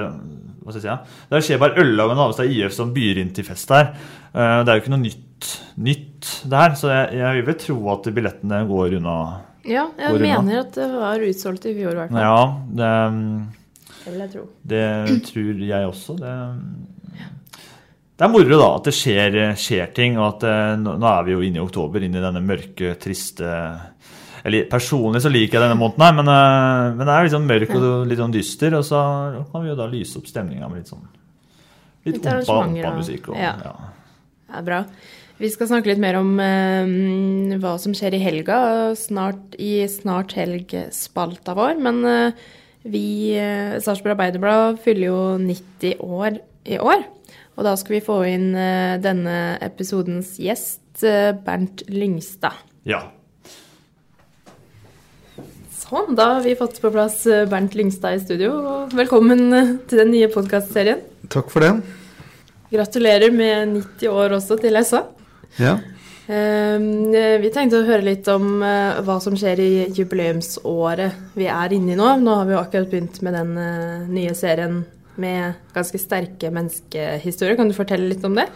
Hva 0.62 0.74
skal 0.74 0.78
jeg 0.78 0.84
si? 0.84 0.90
ja? 0.92 0.98
Det 1.32 1.42
skjer 1.48 1.62
bare 1.64 1.82
Øllaug 1.82 2.12
og 2.14 2.20
Navestad 2.20 2.52
IF 2.54 2.76
som 2.76 2.92
byr 2.94 3.22
inn 3.24 3.32
til 3.34 3.48
fest 3.48 3.72
her. 3.74 3.94
Eh, 4.30 4.60
det 4.62 4.70
er 4.70 4.78
jo 4.78 4.84
ikke 4.84 4.94
noe 4.94 5.02
nytt, 5.02 5.48
nytt 5.82 6.34
der, 6.52 6.76
så 6.78 6.92
jeg, 6.94 7.18
jeg 7.24 7.40
vil 7.40 7.48
vel 7.48 7.58
tro 7.64 7.78
at 7.96 8.10
billettene 8.20 8.60
går 8.70 9.00
unna. 9.00 9.16
Ja, 9.66 9.88
jeg 9.98 10.20
mener 10.22 10.44
unna? 10.44 10.60
at 10.62 10.78
det 10.78 10.86
var 10.94 11.26
utsolgt 11.26 11.66
i 11.66 11.74
fjor, 11.80 11.96
i 11.98 12.02
hvert 12.04 12.14
fall. 12.14 12.22
Ja, 12.22 12.38
det, 12.80 12.94
Det 14.04 14.14
vil 14.14 14.22
jeg 14.24 14.32
tro. 14.36 14.46
det 14.76 14.86
tror 15.32 15.66
jeg 15.74 15.90
også. 15.90 16.16
Det, 16.22 16.36
det 18.20 18.26
er 18.28 18.32
moro 18.34 18.58
da 18.60 18.70
at 18.76 18.88
det 18.90 18.94
skjer, 19.00 19.36
skjer 19.60 19.92
ting, 19.96 20.18
og 20.20 20.36
at 20.36 20.46
eh, 20.52 20.74
nå 20.82 20.98
nå 21.00 21.10
er 21.16 21.26
vi 21.28 21.34
jo 21.38 21.44
inne 21.50 21.62
i 21.62 21.66
oktober, 21.66 22.04
inne 22.06 22.20
i 22.20 22.26
denne 22.30 22.42
mørke, 22.46 22.94
triste 23.02 23.48
eller 24.50 24.66
Personlig 24.72 25.22
så 25.24 25.32
liker 25.32 25.58
jeg 25.60 25.64
denne 25.68 25.78
måneden, 25.80 26.04
her, 26.06 26.18
men, 26.18 26.28
eh, 26.34 26.98
men 26.98 27.06
det 27.08 27.14
er 27.16 27.28
litt 27.28 27.36
sånn 27.38 27.48
mørk 27.50 27.72
og 27.78 27.88
litt 28.10 28.20
sånn 28.20 28.34
dyster. 28.36 28.76
Og 28.80 28.84
så 28.88 29.00
kan 29.52 29.64
vi 29.64 29.72
jo 29.72 29.78
da 29.80 29.88
lyse 29.92 30.18
opp 30.20 30.28
stemninga 30.30 30.68
med 30.70 30.82
litt 30.84 30.92
sånn 30.92 31.08
Litt 32.06 32.16
Litt 32.16 32.26
ompa, 32.26 32.36
arrangementer 32.38 32.86
og- 32.86 32.92
ompa 32.94 32.98
musikk. 32.98 33.30
Og, 33.30 33.36
ja. 33.38 33.56
ja. 33.66 33.74
Det 34.50 34.58
er 34.62 34.64
bra. 34.70 34.84
Vi 35.40 35.50
skal 35.52 35.68
snakke 35.68 35.88
litt 35.92 36.00
mer 36.04 36.16
om 36.20 36.32
eh, 36.40 37.58
hva 37.60 37.74
som 37.80 37.94
skjer 37.96 38.16
i 38.18 38.22
helga 38.24 38.58
snart, 38.96 39.54
i 39.60 39.86
Snart 39.88 40.34
helg-spalta 40.36 41.56
vår. 41.56 41.78
Men 41.80 42.00
eh, 42.06 42.32
vi, 42.84 43.36
uh, 43.36 43.76
Sarpsborg 43.84 44.16
Arbeiderblad, 44.16 44.80
fyller 44.84 45.10
jo 45.10 45.20
90 45.44 46.00
år 46.00 46.40
i 46.66 46.80
år. 46.80 47.04
Og 47.60 47.66
da 47.68 47.76
skal 47.76 47.98
vi 47.98 48.06
få 48.06 48.22
inn 48.32 48.54
eh, 48.56 48.96
denne 49.04 49.58
episodens 49.62 50.38
gjest, 50.40 51.04
eh, 51.04 51.34
Bernt 51.36 51.84
Lyngstad. 51.92 52.56
ja. 52.88 53.04
Sånn, 55.90 56.12
da 56.14 56.26
har 56.36 56.44
vi 56.46 56.52
fått 56.58 56.78
på 56.84 56.92
plass 56.94 57.24
eh, 57.26 57.48
Bernt 57.50 57.74
Lyngstad 57.74 58.14
i 58.14 58.22
studio. 58.22 58.52
og 58.62 58.92
Velkommen 58.98 59.40
eh, 59.58 59.72
til 59.90 60.04
den 60.04 60.12
nye 60.14 60.28
podkastserien. 60.30 61.00
Takk 61.34 61.50
for 61.50 61.66
det. 61.66 61.72
Gratulerer 62.70 63.34
med 63.34 63.72
90 63.74 64.12
år 64.14 64.36
også 64.38 64.60
til 64.62 64.78
SA. 64.86 65.02
Ja. 65.58 65.80
Eh, 66.30 66.78
Vi 67.42 67.50
tenkte 67.56 67.80
å 67.82 67.88
høre 67.88 68.06
litt 68.06 68.30
om 68.30 68.62
hva 68.62 69.16
som 69.24 69.34
skjer 69.40 69.64
i 69.64 69.72
jubileumsåret 69.98 71.34
vi 71.40 71.50
er 71.50 71.74
inne 71.74 71.96
i 71.96 71.98
nå. 71.98 72.12
Nå 72.22 72.38
har 72.38 72.46
vi 72.46 72.54
jo 72.54 72.62
akkurat 72.62 72.92
begynt 72.94 73.18
med 73.26 73.40
den 73.40 73.58
nye 74.14 74.36
serien 74.38 74.84
med 75.20 75.60
ganske 75.76 76.00
sterke 76.02 76.52
menneskehistorier. 76.54 77.58
Kan 77.60 77.72
du 77.72 77.78
fortelle 77.78 78.10
litt 78.10 78.26
om 78.28 78.38
det? 78.38 78.48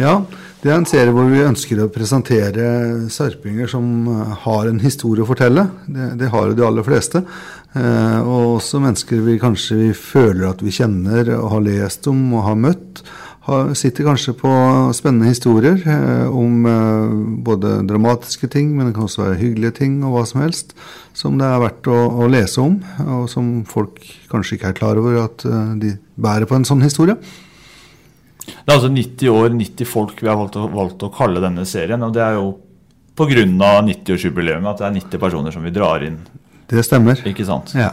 ja, 0.00 0.14
det 0.62 0.70
er 0.70 0.78
en 0.78 0.88
serie 0.88 1.14
hvor 1.14 1.30
vi 1.30 1.42
ønsker 1.44 1.82
å 1.82 1.90
presentere 1.92 3.08
sarpinger 3.12 3.70
som 3.70 4.06
eh, 4.08 4.36
har 4.44 4.70
en 4.70 4.80
historie 4.82 5.24
å 5.24 5.28
fortelle. 5.28 5.66
Det, 5.86 6.12
det 6.22 6.30
har 6.32 6.48
jo 6.48 6.58
de 6.58 6.66
aller 6.68 6.86
fleste. 6.86 7.24
Eh, 7.72 8.20
og 8.20 8.58
også 8.58 8.82
mennesker 8.84 9.24
vi 9.26 9.38
kanskje 9.42 9.78
vi 9.78 9.90
føler 9.96 10.50
at 10.50 10.62
vi 10.64 10.74
kjenner 10.74 11.34
og 11.38 11.50
har 11.56 11.66
lest 11.68 12.08
om 12.10 12.24
og 12.36 12.46
har 12.50 12.58
møtt. 12.68 13.04
Har, 13.42 13.72
sitter 13.74 14.06
kanskje 14.06 14.36
på 14.38 14.50
spennende 14.94 15.32
historier 15.32 15.80
eh, 15.82 16.28
om 16.30 16.66
eh, 16.70 17.14
både 17.42 17.80
dramatiske 17.88 18.46
ting, 18.52 18.68
men 18.76 18.86
det 18.86 18.94
kan 18.94 19.08
også 19.08 19.24
være 19.24 19.40
hyggelige 19.40 19.74
ting 19.80 19.96
og 20.06 20.14
hva 20.14 20.22
som 20.30 20.44
helst, 20.44 20.76
som 21.18 21.40
det 21.40 21.48
er 21.48 21.62
verdt 21.64 21.90
å, 21.90 21.96
å 22.22 22.28
lese 22.30 22.62
om, 22.62 22.76
og 23.02 23.24
som 23.32 23.48
folk 23.66 23.98
kanskje 24.30 24.60
ikke 24.60 24.70
er 24.70 24.78
klar 24.78 25.00
over 25.02 25.24
at 25.24 25.42
eh, 25.48 25.72
de 25.82 25.96
bærer 26.14 26.46
på 26.46 26.54
en 26.54 26.68
sånn 26.68 26.86
historie. 26.86 27.18
Det 28.46 28.70
er 28.70 28.76
altså 28.76 28.92
90 28.94 29.34
år, 29.34 29.50
90 29.58 29.90
folk 29.90 30.22
vi 30.22 30.30
har 30.30 30.38
valgt 30.38 30.58
å, 30.58 30.68
valgt 30.70 31.02
å 31.02 31.10
kalle 31.14 31.42
denne 31.42 31.66
serien. 31.66 32.02
Og 32.02 32.14
det 32.14 32.22
er 32.22 32.38
jo 32.38 32.54
pga. 33.18 33.42
90-årsjubileet 33.86 34.70
at 34.70 34.80
det 34.80 34.86
er 34.86 34.96
90 34.96 35.22
personer 35.22 35.54
som 35.54 35.66
vi 35.66 35.74
drar 35.74 36.02
inn. 36.06 36.18
Det 36.70 36.82
stemmer. 36.86 37.20
Ikke 37.28 37.46
sant? 37.46 37.74
Ja. 37.76 37.90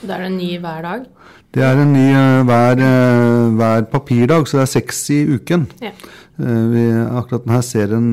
Da 0.00 0.16
er 0.16 0.24
det 0.24 0.30
en 0.30 0.38
ny 0.40 0.54
hver 0.62 0.84
dag. 0.84 1.04
Det 1.50 1.62
er 1.66 1.80
en 1.82 1.92
ny 1.92 2.06
eh, 2.14 2.40
hver, 2.46 2.80
eh, 2.86 3.50
hver 3.58 3.84
papirdag, 3.90 4.46
så 4.46 4.60
det 4.60 4.64
er 4.64 4.72
seks 4.76 5.02
i 5.12 5.20
uken. 5.34 5.66
Ja. 5.82 5.92
Eh, 6.40 6.64
Vi, 6.72 6.84
akkurat 7.18 7.44
denne 7.44 7.60
serien 7.66 8.08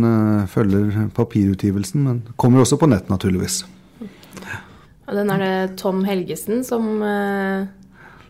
følger 0.52 1.08
papirutgivelsen, 1.16 2.04
men 2.04 2.22
kommer 2.36 2.66
også 2.66 2.80
på 2.82 2.90
nett, 2.90 3.10
naturligvis. 3.10 3.64
Og 5.08 5.16
den 5.16 5.30
er 5.32 5.40
det 5.40 5.78
Tom 5.80 6.04
Helgesen 6.04 6.66
som 6.68 7.00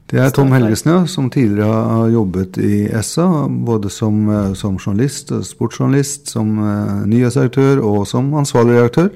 Det 0.08 0.20
er 0.22 0.30
Tom 0.30 0.52
Helgesen, 0.54 0.92
ja, 0.92 1.06
som 1.06 1.30
tidligere 1.30 1.66
har 1.90 2.10
jobbet 2.14 2.58
i 2.58 2.88
SA, 3.02 3.48
både 3.50 3.90
som, 3.90 4.54
som 4.56 4.78
journalist, 4.78 5.34
sportsjournalist, 5.44 6.30
som 6.30 6.54
nyhetsredaktør 7.10 7.82
og 7.82 8.06
som 8.08 8.30
ansvarlig 8.38 8.78
redaktør 8.78 9.10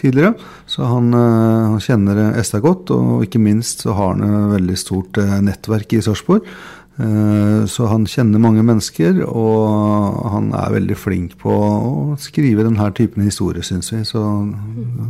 tidligere. 0.00 0.34
Så 0.66 0.84
han, 0.88 1.12
eh, 1.14 1.64
han 1.72 1.82
kjenner 1.82 2.22
eh, 2.30 2.60
godt, 2.60 2.90
og 2.94 3.26
ikke 3.26 3.42
minst 3.42 3.84
så 3.86 3.96
har 3.96 4.14
han 4.14 4.24
et 4.24 4.54
veldig 4.58 4.78
stort 4.78 5.18
eh, 5.18 5.36
nettverk 5.40 5.92
i 5.92 6.02
Sarpsborg. 6.04 6.48
Så 6.94 7.88
han 7.90 8.04
kjenner 8.06 8.38
mange 8.38 8.62
mennesker, 8.62 9.16
og 9.26 10.28
han 10.30 10.52
er 10.54 10.76
veldig 10.76 10.94
flink 10.94 11.32
på 11.40 11.50
å 11.50 12.14
skrive 12.22 12.62
denne 12.62 12.86
typen 12.94 13.24
historier, 13.26 13.66
syns 13.66 13.90
vi. 13.90 14.04
Så 14.06 14.22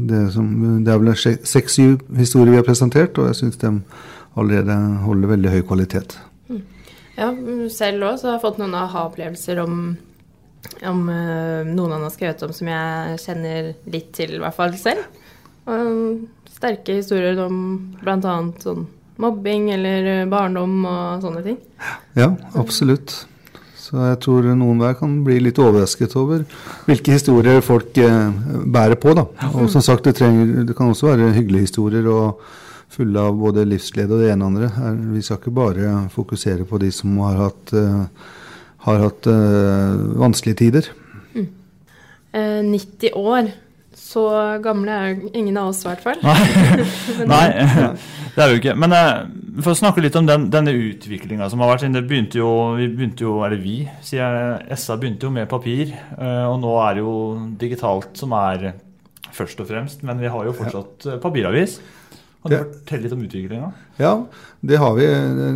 det, 0.08 0.22
som, 0.32 0.48
det 0.80 0.94
er 0.94 1.02
vel 1.02 1.12
seks-syv 1.12 1.98
historier 2.16 2.54
vi 2.54 2.62
har 2.62 2.64
presentert, 2.64 3.20
og 3.20 3.28
jeg 3.28 3.42
syns 3.42 3.60
de 3.60 3.74
allerede 4.32 4.78
holder 5.04 5.34
veldig 5.34 5.52
høy 5.58 5.60
kvalitet. 5.68 6.16
Ja, 7.14 7.28
mm, 7.30 7.68
selv 7.70 8.08
òg 8.08 8.24
har 8.24 8.38
jeg 8.38 8.42
fått 8.42 8.58
noen 8.62 8.74
aha-opplevelser 8.78 9.60
om, 9.62 9.76
om 10.88 11.04
eh, 11.12 11.66
noen 11.68 11.96
han 11.96 12.06
har 12.06 12.14
skrevet 12.14 12.42
om 12.46 12.54
som 12.54 12.70
jeg 12.70 13.20
kjenner 13.24 13.70
litt 13.90 14.10
til, 14.16 14.36
i 14.36 14.42
hvert 14.42 14.56
fall 14.56 14.74
selv. 14.80 15.04
Og 15.70 16.24
sterke 16.54 16.98
historier 17.00 17.38
om 17.44 17.60
bl.a. 18.00 18.34
sånn 18.62 18.86
mobbing 19.22 19.70
eller 19.74 20.10
eh, 20.14 20.26
barndom 20.30 20.82
og 20.88 21.22
sånne 21.24 21.44
ting. 21.46 21.60
Ja, 22.18 22.32
absolutt. 22.58 23.24
Så 23.84 24.00
jeg 24.00 24.18
tror 24.24 24.46
noen 24.56 24.80
hver 24.80 24.96
kan 24.96 25.18
bli 25.26 25.36
litt 25.44 25.58
overrasket 25.60 26.14
over 26.16 26.44
hvilke 26.88 27.18
historier 27.18 27.60
folk 27.64 27.98
eh, 28.00 28.30
bærer 28.64 28.98
på. 29.00 29.14
da. 29.16 29.26
Og 29.52 29.68
som 29.72 29.84
sagt, 29.84 30.08
det, 30.08 30.16
trenger, 30.18 30.64
det 30.68 30.76
kan 30.76 30.90
også 30.90 31.12
være 31.12 31.34
hyggelige 31.36 31.68
historier 31.68 32.08
og 32.10 32.40
fulle 32.94 33.20
av 33.20 33.36
både 33.38 33.66
livsglede 33.66 34.14
og 34.14 34.22
det 34.22 34.30
ene 34.32 34.46
og 34.46 34.54
andre. 34.54 34.70
Vi 35.14 35.22
skal 35.24 35.40
ikke 35.40 35.54
bare 35.54 35.92
fokusere 36.14 36.66
på 36.68 36.80
de 36.82 36.90
som 36.94 37.16
har 37.26 37.42
hatt, 37.46 37.74
eh, 37.76 38.32
har 38.84 39.02
hatt 39.06 39.28
eh, 39.30 40.00
vanskelige 40.20 40.60
tider. 40.60 40.90
Eh, 42.34 42.62
90 42.66 43.14
år. 43.14 43.52
Så 43.94 44.24
gamle 44.62 44.94
er 44.94 45.12
ingen 45.38 45.56
av 45.56 45.70
oss, 45.70 45.84
i 45.84 45.88
hvert 45.88 46.02
fall. 46.02 46.18
Nei, 47.30 47.44
det 48.34 48.42
er 48.42 48.50
jo 48.50 48.58
ikke. 48.58 48.74
Men 48.78 48.94
eh, 48.94 49.12
for 49.62 49.72
å 49.72 49.78
snakke 49.78 50.02
litt 50.02 50.16
om 50.18 50.26
den, 50.28 50.48
denne 50.52 50.74
utviklinga 50.74 51.46
som 51.50 51.62
har 51.62 51.70
vært. 51.72 51.84
siden 51.84 51.96
Det 51.96 52.04
begynte 52.10 52.40
jo, 52.40 52.50
vi 52.78 52.88
begynte 52.90 53.26
jo, 53.26 53.36
eller 53.46 53.62
vi, 53.62 53.76
sier 54.04 54.22
jeg, 54.24 54.78
SA 54.82 54.98
begynte 55.00 55.28
jo 55.28 55.34
med 55.34 55.50
papir. 55.50 55.94
eh, 56.18 56.44
Og 56.50 56.58
nå 56.62 56.74
er 56.82 56.98
det 56.98 57.04
jo 57.06 57.14
digitalt 57.60 58.18
som 58.18 58.34
er 58.38 58.72
først 59.34 59.62
og 59.62 59.70
fremst. 59.70 60.02
Men 60.06 60.22
vi 60.22 60.30
har 60.30 60.46
jo 60.46 60.56
fortsatt 60.58 61.08
ja. 61.14 61.20
papiravis. 61.22 61.78
Kan 62.44 62.52
du 62.52 62.72
fortelle 62.76 63.06
litt 63.06 63.12
om 63.16 63.22
utviklinga? 63.24 63.68
Ja, 63.96 64.10
det 64.60 64.76
har 64.76 64.94
vi. 64.98 65.06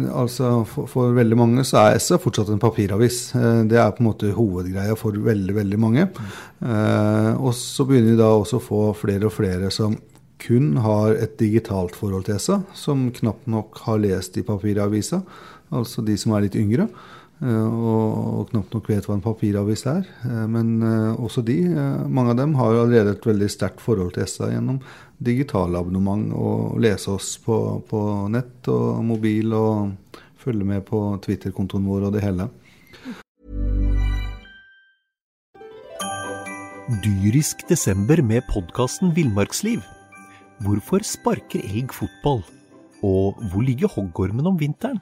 Altså, 0.08 0.52
for, 0.64 0.86
for 0.88 1.12
veldig 1.16 1.36
mange 1.36 1.64
så 1.68 1.82
er 1.82 1.98
SA 2.00 2.16
fortsatt 2.22 2.48
en 2.54 2.62
papiravis. 2.62 3.18
Eh, 3.36 3.62
Det 3.68 3.76
er 3.76 3.90
på 3.92 4.00
en 4.00 4.08
måte 4.08 4.30
hovedgreia 4.32 4.96
for 4.96 5.12
veldig, 5.12 5.54
veldig 5.58 5.80
mange. 5.84 6.06
Eh, 6.64 7.30
og 7.36 7.52
så 7.58 7.84
begynner 7.88 8.14
vi 8.14 8.22
da 8.22 8.30
også 8.38 8.56
å 8.60 8.64
få 8.64 8.80
flere 8.96 9.28
og 9.28 9.36
flere 9.36 9.68
som 9.74 9.98
kun 10.40 10.76
har 10.80 11.16
et 11.18 11.36
digitalt 11.36 11.96
forhold 11.98 12.24
til 12.28 12.38
SA, 12.40 12.60
som 12.72 13.08
knapt 13.12 13.48
nok 13.50 13.80
har 13.84 13.98
lest 14.00 14.38
i 14.40 14.46
papiravisa. 14.46 15.20
Altså 15.74 16.00
de 16.06 16.16
som 16.16 16.32
er 16.32 16.46
litt 16.46 16.56
yngre. 16.56 16.88
Og, 17.38 18.48
knapt 18.50 18.72
nok 18.74 18.88
vet 18.90 19.06
hva 19.06 19.14
en 19.14 19.22
papiravis 19.22 19.84
er. 19.86 20.08
Men 20.50 20.82
også 21.14 21.44
de, 21.46 21.58
mange 22.10 22.32
av 22.34 22.40
dem, 22.40 22.56
har 22.58 22.74
allerede 22.74 23.14
et 23.14 23.28
veldig 23.28 23.50
sterkt 23.52 23.82
forhold 23.84 24.16
til 24.16 24.26
SA 24.26 24.50
gjennom 24.50 24.80
digitale 25.18 25.78
abonnement 25.78 26.32
og 26.34 26.78
lese 26.82 27.10
oss 27.14 27.36
på, 27.42 27.58
på 27.86 28.00
nett 28.34 28.70
og 28.70 29.02
mobil 29.06 29.54
og 29.54 30.24
følge 30.38 30.66
med 30.66 30.86
på 30.88 31.02
Twitter-kontoen 31.24 31.86
vår 31.86 32.08
og 32.08 32.16
det 32.16 32.24
hele. 32.24 32.48
Dyrisk 37.04 37.66
desember 37.68 38.22
med 38.24 38.46
podkasten 38.48 39.10
Villmarksliv. 39.12 39.82
Hvorfor 40.64 41.04
sparker 41.04 41.60
elg 41.60 41.92
fotball? 41.92 42.40
Og 43.04 43.36
hvor 43.52 43.62
ligger 43.62 43.92
hoggormen 43.92 44.48
om 44.48 44.56
vinteren? 44.58 44.96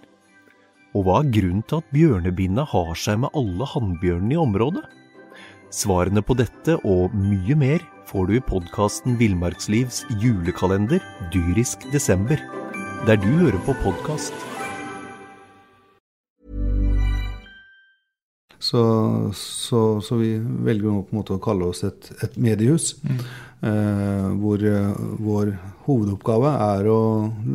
Og 0.96 1.02
hva 1.04 1.18
er 1.20 1.26
grunnen 1.28 1.64
til 1.68 1.82
at 1.82 1.88
bjørnebinna 1.92 2.62
har 2.70 2.94
seg 2.96 3.18
med 3.20 3.34
alle 3.36 3.66
hannbjørnene 3.68 4.32
i 4.32 4.38
området? 4.40 4.84
Svarene 5.68 6.22
på 6.24 6.32
dette 6.38 6.78
og 6.88 7.12
mye 7.12 7.56
mer 7.58 7.82
får 8.08 8.30
du 8.30 8.36
i 8.38 8.44
podkasten 8.48 9.18
Villmarkslivs 9.20 10.06
julekalender 10.22 11.04
dyrisk 11.34 11.84
desember, 11.92 12.40
der 13.04 13.20
du 13.20 13.28
hører 13.42 13.60
på 13.66 13.76
podkast. 13.82 14.32
Så, 18.56 18.80
så, 19.36 19.80
så, 20.00 20.16
vi 20.16 20.32
velger 20.40 20.88
nå 20.94 21.04
på 21.04 21.12
en 21.12 21.20
måte 21.20 21.36
å 21.36 21.42
kalle 21.44 21.68
oss 21.68 21.84
et, 21.84 22.08
et 22.24 22.40
mediehus. 22.40 22.94
Mm. 23.04 23.20
Eh, 23.64 24.24
hvor 24.36 24.60
eh, 24.60 24.96
vår 25.24 25.54
hovedoppgave 25.86 26.50
er 26.60 26.88
å 26.92 27.00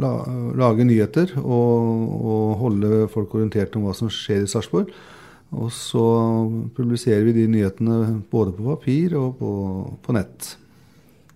la, 0.02 0.14
lage 0.58 0.86
nyheter 0.88 1.36
og, 1.38 2.08
og, 2.18 2.46
holde 2.58 3.04
folk 3.14 3.36
orientert 3.38 3.76
om 3.78 3.86
hva 3.86 3.94
som 3.94 4.10
skjer 4.10 4.48
i 4.48 4.50
Sarpsborg. 4.50 4.90
Og 5.52 5.68
så 5.76 6.06
publiserer 6.74 7.28
vi 7.28 7.36
de 7.36 7.46
nyhetene 7.52 8.24
både 8.32 8.56
på 8.56 8.66
papir 8.72 9.14
og 9.20 9.36
på, 9.38 9.52
på 10.02 10.16
nett. 10.16 10.56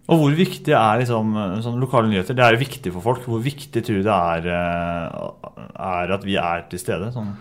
Og 0.09 0.21
hvor 0.21 0.37
viktig 0.37 0.73
er 0.77 1.01
liksom, 1.01 1.35
sånn 1.65 1.77
lokale 1.81 2.09
nyheter? 2.09 2.37
Det 2.37 2.45
er 2.45 2.55
jo 2.55 2.63
viktig 2.63 2.93
for 2.95 3.05
folk. 3.05 3.21
Hvor 3.29 3.43
viktig 3.45 3.83
tror 3.85 4.01
du 4.01 4.07
det 4.07 4.17
er, 4.17 4.49
eh, 4.55 5.61
er 5.91 6.15
at 6.17 6.25
vi 6.25 6.39
er 6.41 6.65
til 6.71 6.81
stede? 6.81 7.11
Sånn? 7.13 7.35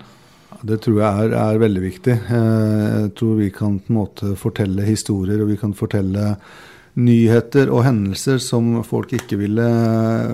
Det 0.64 0.80
tror 0.84 1.00
jeg 1.00 1.24
er, 1.24 1.38
er, 1.40 1.60
veldig 1.60 1.82
viktig. 1.82 2.20
Jeg 2.28 3.10
tror 3.16 3.34
vi 3.40 3.50
kan 3.52 3.80
på 3.80 3.92
en 3.92 4.00
måte 4.02 4.36
fortelle 4.40 4.84
historier, 4.86 5.40
og 5.44 5.50
vi 5.52 5.58
kan 5.60 5.72
fortelle 5.76 6.34
nyheter 6.94 7.70
og 7.72 7.84
hendelser 7.86 8.38
som 8.42 8.78
folk 8.86 9.12
ikke 9.16 9.38
ville 9.40 9.68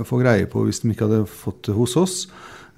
få 0.09 0.21
greie 0.21 0.49
på 0.51 0.67
hvis 0.67 0.83
de 0.83 0.93
ikke 0.93 1.09
hadde 1.09 1.27
fått 1.31 1.69
det 1.69 1.77
hos 1.77 1.97
oss. 2.01 2.17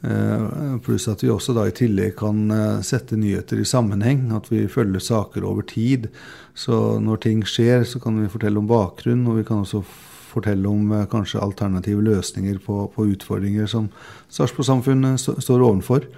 Eh, 0.02 0.78
pluss 0.82 1.06
at 1.06 1.22
vi 1.22 1.30
også 1.30 1.54
da 1.54 1.68
i 1.68 1.74
tillegg 1.74 2.16
kan 2.18 2.46
eh, 2.50 2.80
sette 2.86 3.18
nyheter 3.18 3.60
i 3.62 3.66
sammenheng. 3.66 4.30
At 4.34 4.50
vi 4.50 4.64
følger 4.70 5.02
saker 5.02 5.46
over 5.46 5.66
tid. 5.66 6.08
Så 6.54 6.98
når 7.02 7.22
ting 7.22 7.44
skjer, 7.46 7.86
så 7.86 8.02
kan 8.02 8.18
vi 8.18 8.30
fortelle 8.30 8.58
om 8.58 8.70
bakgrunn, 8.70 9.26
og 9.30 9.38
vi 9.38 9.46
kan 9.46 9.62
også 9.62 9.84
fortelle 10.32 10.68
om 10.68 10.90
eh, 10.92 11.08
kanskje 11.10 11.42
alternative 11.42 12.02
løsninger 12.02 12.58
på, 12.64 12.86
på 12.94 13.08
utfordringer 13.14 13.70
som 13.70 13.90
Sarpsborg-samfunnet 14.32 15.22
står 15.22 15.62
overfor. 15.62 16.08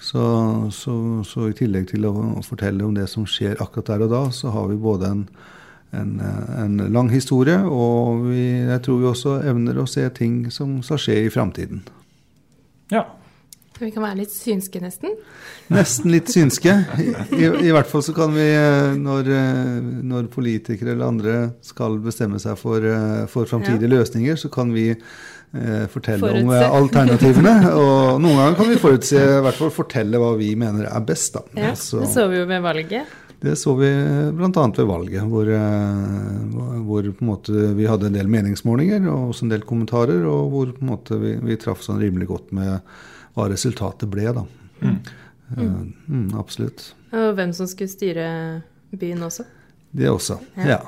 Så, 0.00 0.22
så, 0.72 0.94
så, 1.28 1.48
i 1.50 1.56
tillegg 1.56 1.90
til 1.90 2.06
å 2.08 2.14
fortelle 2.44 2.86
om 2.86 2.94
det 2.96 3.04
som 3.12 3.26
skjer 3.28 3.60
akkurat 3.60 3.90
der 3.90 4.04
og 4.06 4.12
da, 4.14 4.20
så 4.32 4.52
har 4.54 4.70
vi 4.70 4.78
både 4.80 5.10
en, 5.12 5.26
en, 5.96 6.18
en 6.20 6.76
lang 6.94 7.10
historie, 7.10 7.58
og 7.66 8.26
vi, 8.28 8.44
jeg 8.68 8.82
tror 8.86 9.00
vi 9.00 9.08
også 9.10 9.38
evner 9.50 9.80
å 9.80 9.88
se 9.90 10.04
ting 10.16 10.44
som 10.54 10.78
skal 10.86 11.00
skje 11.02 11.16
i 11.24 11.32
framtiden. 11.32 11.82
Ja, 12.90 13.04
vi 13.80 13.88
kan 13.94 14.04
være 14.04 14.18
litt 14.18 14.32
synske, 14.34 14.80
nesten? 14.82 15.14
Nesten 15.72 16.12
litt 16.12 16.28
synske. 16.28 16.74
I, 17.32 17.46
i 17.48 17.70
hvert 17.72 17.88
fall 17.88 18.02
så 18.04 18.12
kan 18.16 18.34
vi, 18.34 18.44
eh, 18.52 18.92
når, 19.00 19.30
eh, 19.32 19.78
når, 20.04 20.28
politikere 20.34 20.92
eller 20.92 21.06
andre 21.06 21.36
skal 21.64 21.96
bestemme 22.04 22.40
seg 22.42 22.58
for, 22.60 22.84
eh, 22.84 23.24
for 23.32 23.48
framtidige 23.48 23.88
ja. 23.88 23.94
løsninger, 23.94 24.36
så 24.36 24.50
kan 24.52 24.74
vi 24.74 24.90
eh, 24.92 25.86
fortelle 25.88 26.20
forutse. 26.20 26.44
om 26.44 26.76
alternativene. 26.82 27.54
Og 27.72 28.20
noen 28.20 28.42
ganger 28.42 28.60
kan 28.60 28.70
vi 28.74 28.78
forutse, 28.84 29.16
i 29.16 29.40
hvert 29.46 29.60
fall 29.62 29.72
fortelle 29.72 30.20
hva 30.20 30.34
vi 30.36 30.52
mener 30.60 30.90
er 30.90 31.08
best. 31.08 31.38
Da. 31.38 31.46
Ja, 31.56 31.72
så, 31.78 32.04
det 32.04 32.12
så 32.12 32.28
vi 32.28 32.42
jo 32.42 32.46
med 32.50 32.60
valget. 32.66 33.19
Det 33.40 33.56
så 33.56 33.72
vi 33.74 33.88
bl.a. 34.36 34.64
ved 34.76 34.84
valget, 34.84 35.22
hvor, 35.32 35.48
hvor 36.84 37.52
vi 37.74 37.86
hadde 37.88 38.10
en 38.10 38.18
del 38.18 38.28
meningsmålinger 38.28 39.06
og 39.08 39.30
også 39.30 39.46
en 39.46 39.52
del 39.54 39.64
kommentarer, 39.64 40.26
og 40.28 40.50
hvor 40.52 41.20
vi, 41.22 41.36
vi 41.48 41.56
traff 41.60 41.80
sånn 41.86 42.02
rimelig 42.02 42.28
godt 42.28 42.50
med 42.56 42.82
hva 43.36 43.46
resultatet 43.48 44.10
ble, 44.12 44.26
da. 44.36 44.44
Mm. 44.80 44.98
Uh, 45.56 45.78
mm, 46.06 46.26
absolutt. 46.38 46.90
Og 47.16 47.32
hvem 47.38 47.54
som 47.56 47.68
skulle 47.70 47.90
styre 47.90 48.26
byen 48.92 49.22
også? 49.24 49.46
Det 49.90 50.10
også, 50.10 50.36
ja. 50.60 50.76
ja. 50.76 50.82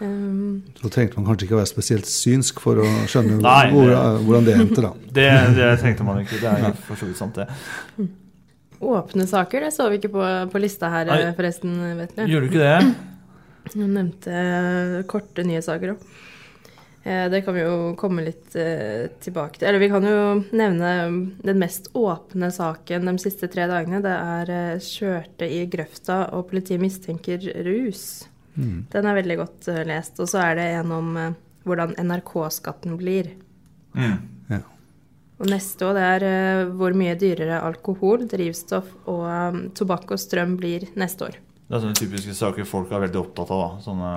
Um, 0.00 0.62
så 0.78 0.88
trengte 0.94 1.18
man 1.18 1.26
kanskje 1.26 1.48
ikke 1.48 1.56
å 1.56 1.60
være 1.60 1.70
spesielt 1.70 2.08
synsk 2.08 2.60
for 2.62 2.78
å 2.80 2.86
skjønne 3.10 3.40
Nei, 3.42 3.64
hvor, 3.74 3.92
hvordan 4.22 4.46
det 4.46 4.56
endte, 4.56 4.84
da. 4.84 4.94
Det, 5.10 5.28
det, 5.58 5.68
tenkte 5.82 6.06
man 6.06 6.22
ikke. 6.22 6.38
Det 6.40 6.54
er 6.54 6.80
for 6.86 6.98
så 6.98 7.08
vidt 7.08 7.20
sant, 7.20 7.36
det. 7.36 8.08
Åpne 8.78 9.26
saker, 9.26 9.66
det 9.66 9.74
så 9.74 9.88
vi 9.90 9.98
ikke 9.98 10.12
på, 10.14 10.24
på 10.52 10.62
lista 10.62 10.90
her, 10.92 11.10
Nei. 11.10 11.32
forresten. 11.36 11.76
vet 11.98 12.14
du. 12.14 12.24
Gjør 12.30 12.44
du 12.44 12.50
ikke 12.52 12.62
det? 12.62 12.94
Du 13.74 13.82
nevnte 13.84 15.04
korte 15.10 15.44
nyhetssaker 15.44 15.96
òg. 15.96 16.08
Eh, 17.08 17.30
det 17.30 17.42
kan 17.42 17.54
vi 17.54 17.62
jo 17.62 17.94
komme 17.96 18.24
litt 18.26 18.56
eh, 18.58 19.08
tilbake 19.22 19.58
til. 19.58 19.68
Eller 19.68 19.80
vi 19.80 19.88
kan 19.88 20.04
jo 20.04 20.22
nevne 20.52 20.92
den 21.40 21.60
mest 21.60 21.90
åpne 21.96 22.50
saken 22.52 23.08
de 23.08 23.14
siste 23.22 23.48
tre 23.48 23.68
dagene. 23.70 24.02
Det 24.04 24.14
er 24.14 24.52
eh, 24.54 24.82
kjørte 24.82 25.48
i 25.48 25.62
grøfta, 25.70 26.20
og 26.36 26.50
politiet 26.50 26.82
mistenker 26.82 27.42
rus. 27.66 28.26
Mm. 28.58 28.88
Den 28.92 29.08
er 29.08 29.20
veldig 29.22 29.38
godt 29.40 29.70
lest. 29.88 30.18
Og 30.20 30.28
så 30.28 30.42
er 30.50 30.58
det 30.58 30.66
en 30.80 30.96
om 30.98 31.14
hvordan 31.68 31.94
NRK-skatten 32.02 32.98
blir. 33.00 33.32
Mm. 33.96 34.18
Ja. 34.50 34.64
Og 35.38 35.46
neste 35.46 35.86
år 35.86 35.94
det 35.94 36.06
er 36.06 36.70
hvor 36.74 36.96
mye 36.98 37.14
dyrere 37.18 37.60
alkohol, 37.62 38.24
drivstoff 38.30 38.90
og 39.06 39.22
um, 39.28 39.60
tobakk 39.76 40.10
og 40.16 40.18
strøm 40.18 40.56
blir 40.58 40.88
neste 40.98 41.28
år. 41.28 41.38
Det 41.68 41.76
er 41.76 41.84
sånne 41.84 42.00
typiske 42.00 42.34
saker 42.34 42.66
folk 42.66 42.90
er 42.90 43.04
veldig 43.04 43.20
opptatt 43.20 43.50
av. 43.54 43.62
da. 43.62 43.70
Sånne 43.84 44.12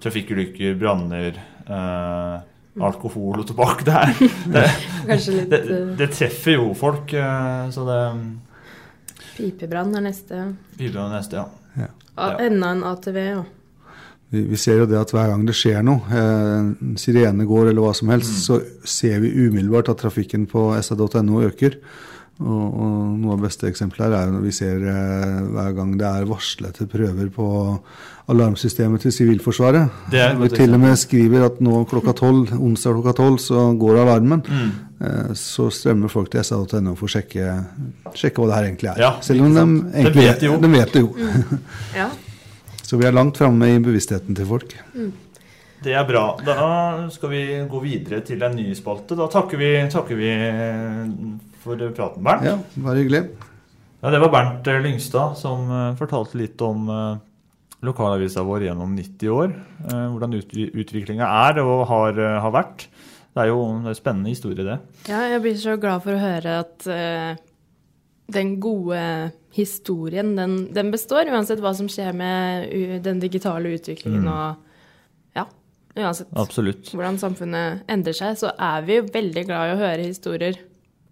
trafikkulykker, 0.00 0.74
branner, 0.80 1.36
eh, 1.66 2.40
alkohol 2.80 3.42
og 3.42 3.46
tobakk. 3.48 3.84
Det, 3.86 3.94
er, 3.94 4.12
det, 5.06 5.18
litt, 5.28 5.50
det, 5.52 5.60
eh, 5.60 5.92
det, 6.00 6.10
treffer 6.16 6.56
jo 6.56 6.70
folk. 6.78 7.14
Eh, 7.14 7.70
så 7.74 7.86
det 7.88 8.00
Pipebrann 9.36 9.94
er 9.96 10.04
neste. 10.08 10.42
Pipebrann 10.76 11.12
er 11.12 11.20
neste, 11.20 11.44
ja. 11.44 11.86
ja. 11.86 12.30
Enda 12.48 12.74
en 12.74 12.84
ATV, 12.90 13.20
ja. 13.24 13.44
Vi, 14.30 14.44
vi, 14.52 14.58
ser 14.60 14.78
jo 14.78 14.86
det 14.86 14.98
at 15.00 15.10
hver 15.10 15.32
gang 15.32 15.42
det 15.46 15.56
skjer 15.58 15.82
noe, 15.82 16.06
eh, 16.14 16.68
sirene 17.00 17.48
går 17.48 17.72
eller 17.72 17.82
hva 17.82 17.94
som 17.98 18.12
helst, 18.12 18.30
mm. 18.30 18.44
så 18.44 18.60
ser 18.86 19.18
vi 19.24 19.32
umiddelbart 19.34 19.90
at 19.90 19.98
trafikken 20.04 20.46
på 20.50 20.70
sa.no 20.86 21.42
øker. 21.48 21.80
Og, 22.40 22.68
og, 22.80 22.92
noe 23.20 23.34
av 23.34 23.42
beste 23.44 23.68
eksempelet 23.68 24.06
her 24.06 24.14
er 24.16 24.30
når 24.32 24.44
vi 24.46 24.52
ser 24.56 24.84
eh, 24.88 25.40
hver 25.52 25.74
gang 25.76 25.90
det 26.00 26.06
er 26.08 26.28
varslete 26.30 26.86
prøver 26.88 27.28
på 27.34 27.48
alarmsystemet 28.30 29.02
til 29.04 29.12
Sivilforsvaret. 29.12 29.90
Vi 30.08 30.48
til 30.54 30.72
og 30.76 30.80
med 30.80 30.96
skriver 30.96 31.44
at 31.50 31.58
nå 31.60 31.82
klokka 31.90 32.14
12, 32.14 32.54
onsdag 32.56 32.96
klokka 32.96 33.16
tolv 33.18 33.42
så 33.42 33.66
går 33.76 34.00
alarmen. 34.06 34.46
Mm. 34.46 34.72
Eh, 35.04 35.34
så 35.36 35.68
strømmer 35.74 36.12
folk 36.12 36.32
til 36.32 36.46
sa.no 36.46 36.94
for 36.94 37.10
å 37.10 37.12
sjekke, 37.18 37.58
sjekke, 38.14 38.38
hva 38.40 38.48
det 38.48 38.56
her 38.56 38.70
egentlig 38.70 38.92
er. 38.94 39.04
Ja, 39.04 39.12
Selv 39.26 39.44
om 39.44 39.54
de, 39.58 39.68
egentlig, 39.92 40.14
de 40.14 40.26
vet 40.30 40.40
det 40.40 40.50
jo. 40.52 40.58
De 40.62 40.74
vet 40.78 40.96
det 40.96 41.04
jo. 41.04 41.14
Mm. 41.18 41.62
Ja. 41.98 42.10
så 42.90 42.98
vi 42.98 43.06
er 43.06 43.14
langt 43.14 43.38
framme 43.38 43.68
i 43.70 43.76
bevisstheten 43.78 44.34
til 44.34 44.48
folk. 44.48 44.72
Mm. 44.96 45.12
Det 45.80 45.92
er 45.94 46.06
bra. 46.08 46.24
Da 46.42 46.56
skal 47.14 47.30
vi 47.30 47.42
gå 47.70 47.82
videre 47.84 48.18
til 48.26 48.42
en 48.42 48.56
ny 48.58 48.72
spalte. 48.74 49.14
Da 49.16 49.28
takker 49.30 49.60
vi, 49.60 49.68
takker 49.92 50.18
vi 50.18 50.32
for 51.62 51.78
praten, 51.94 52.24
Bernt. 52.26 52.48
Ja, 52.48 52.56
bare 52.82 52.98
hyggelig. 52.98 53.20
Ja, 54.00 54.10
Det 54.10 54.20
var 54.24 54.32
Bernt 54.34 54.66
eh, 54.72 54.80
Lyngstad 54.82 55.38
som 55.38 55.70
uh, 55.70 55.94
fortalte 56.00 56.40
litt 56.40 56.60
om 56.64 56.88
lokalavisa 57.80 58.42
vår 58.44 58.66
gjennom 58.66 58.96
90 58.98 59.30
år. 59.32 59.54
Hvordan 59.86 60.34
ut, 60.36 60.50
utviklinga 60.82 61.30
er 61.46 61.62
og 61.62 61.86
har, 61.88 62.18
har, 62.42 62.52
vært. 62.52 62.88
Det 63.30 63.44
er 63.44 63.52
jo 63.52 63.62
en 63.70 63.94
spennende 63.96 64.34
historie, 64.34 64.66
det. 64.66 64.80
Ja, 65.08 65.22
jeg 65.30 65.40
blir 65.46 65.56
så 65.62 65.78
glad 65.80 66.02
for 66.04 66.18
å 66.18 66.20
høre 66.20 66.58
at 66.64 66.90
den 68.32 68.56
gode 68.62 69.02
historien, 69.54 70.34
den, 70.38 70.56
den, 70.74 70.90
består, 70.94 71.30
uansett 71.32 71.62
hva 71.62 71.72
som 71.76 71.88
skjer 71.90 72.14
med 72.16 72.70
den 73.04 73.22
digitale 73.22 73.72
utviklingen 73.74 74.26
mm. 74.26 74.32
og 74.32 75.38
ja, 75.38 75.46
uansett 75.98 76.30
Absolutt. 76.38 76.92
hvordan 76.94 77.18
samfunnet 77.22 77.86
endrer 77.90 78.16
seg, 78.16 78.36
så 78.38 78.52
er 78.54 78.84
vi 78.86 79.00
jo 79.00 79.08
veldig 79.10 79.46
glad 79.48 79.70
i 79.70 79.74
å 79.74 79.80
høre 79.80 80.10
historier 80.10 80.60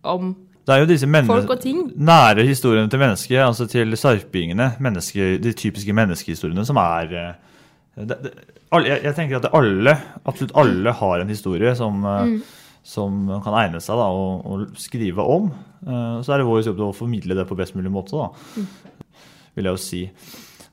om 0.06 0.36
det 0.68 0.74
er 0.74 0.82
jo 0.82 0.88
disse 0.90 1.08
folk 1.24 1.50
og 1.54 1.60
ting. 1.62 1.78
nære 1.96 2.44
historiene 2.44 2.90
til 2.92 3.00
mennesket, 3.00 3.40
altså 3.40 3.64
til 3.66 3.96
sarpingene, 3.96 4.74
de 5.40 5.52
typiske 5.56 5.94
menneskehistoriene, 5.96 6.64
som 6.68 6.76
er 6.76 7.14
eh, 7.16 7.30
det, 8.04 8.18
det, 8.22 8.32
jeg, 8.84 9.00
jeg, 9.04 9.14
tenker 9.16 9.38
at 9.38 9.48
alle, 9.56 9.96
absolutt 10.28 10.52
alle 10.54 10.92
har 10.92 11.22
en 11.22 11.32
historie 11.32 11.72
som, 11.74 12.04
eh, 12.04 12.28
mm. 12.28 12.42
som 12.84 13.40
kan 13.44 13.56
egne 13.62 13.80
seg 13.80 13.96
da, 13.96 14.10
å, 14.12 14.28
å 14.44 14.60
skrive 14.76 15.24
om. 15.24 15.48
Eh, 15.86 16.18
så 16.24 16.34
er 16.34 16.40
det 16.42 16.48
vår 16.48 16.64
jobb 16.66 16.80
å 16.88 16.92
formidle 16.96 17.36
det 17.38 17.46
på 17.48 17.56
best 17.58 17.76
mulig 17.78 17.92
måte, 17.92 18.18
da, 18.18 18.64
vil 19.54 19.68
jeg 19.68 19.74
jo 19.76 19.82
si. 19.82 20.02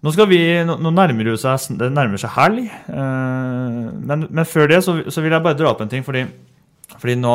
Nå, 0.06 0.12
skal 0.14 0.28
vi, 0.30 0.40
nå 0.68 0.92
nærmer 0.94 1.26
det 1.26 1.38
seg, 1.42 1.78
det 1.80 1.88
nærmer 1.94 2.22
seg 2.22 2.34
helg, 2.36 2.66
eh, 2.70 3.86
men, 4.06 4.28
men 4.30 4.46
før 4.50 4.70
det 4.70 4.82
så, 4.86 4.98
så 5.10 5.24
vil 5.26 5.34
jeg 5.34 5.46
bare 5.46 5.58
dra 5.58 5.72
opp 5.74 5.82
en 5.86 5.92
ting. 5.92 6.06
fordi 6.06 6.26
fordi 6.96 7.16
nå, 7.18 7.32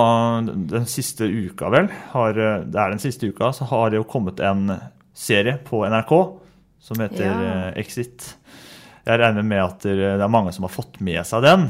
den 0.71 0.85
siste 0.89 1.27
uka, 1.27 1.69
vel, 1.75 1.89
har, 2.13 2.37
det 2.39 2.79
er 2.79 2.93
den 2.95 3.03
siste 3.03 3.29
uka, 3.29 3.51
så 3.53 3.67
har 3.69 3.91
det 3.91 3.99
jo 3.99 4.07
kommet 4.09 4.39
en 4.47 4.71
serie 5.13 5.57
på 5.67 5.83
NRK 5.91 6.13
som 6.87 7.03
heter 7.03 7.27
Ja. 7.27 7.35
eh, 7.67 7.81
Exit. 7.83 8.37
Jeg 9.05 9.19
regner 9.21 9.43
med 9.45 9.61
at 9.65 9.83
det 9.85 10.21
er 10.23 10.31
mange 10.33 10.53
som 10.55 10.65
har 10.65 10.73
fått 10.73 11.01
med 11.03 11.19
seg 11.27 11.43
den. 11.45 11.67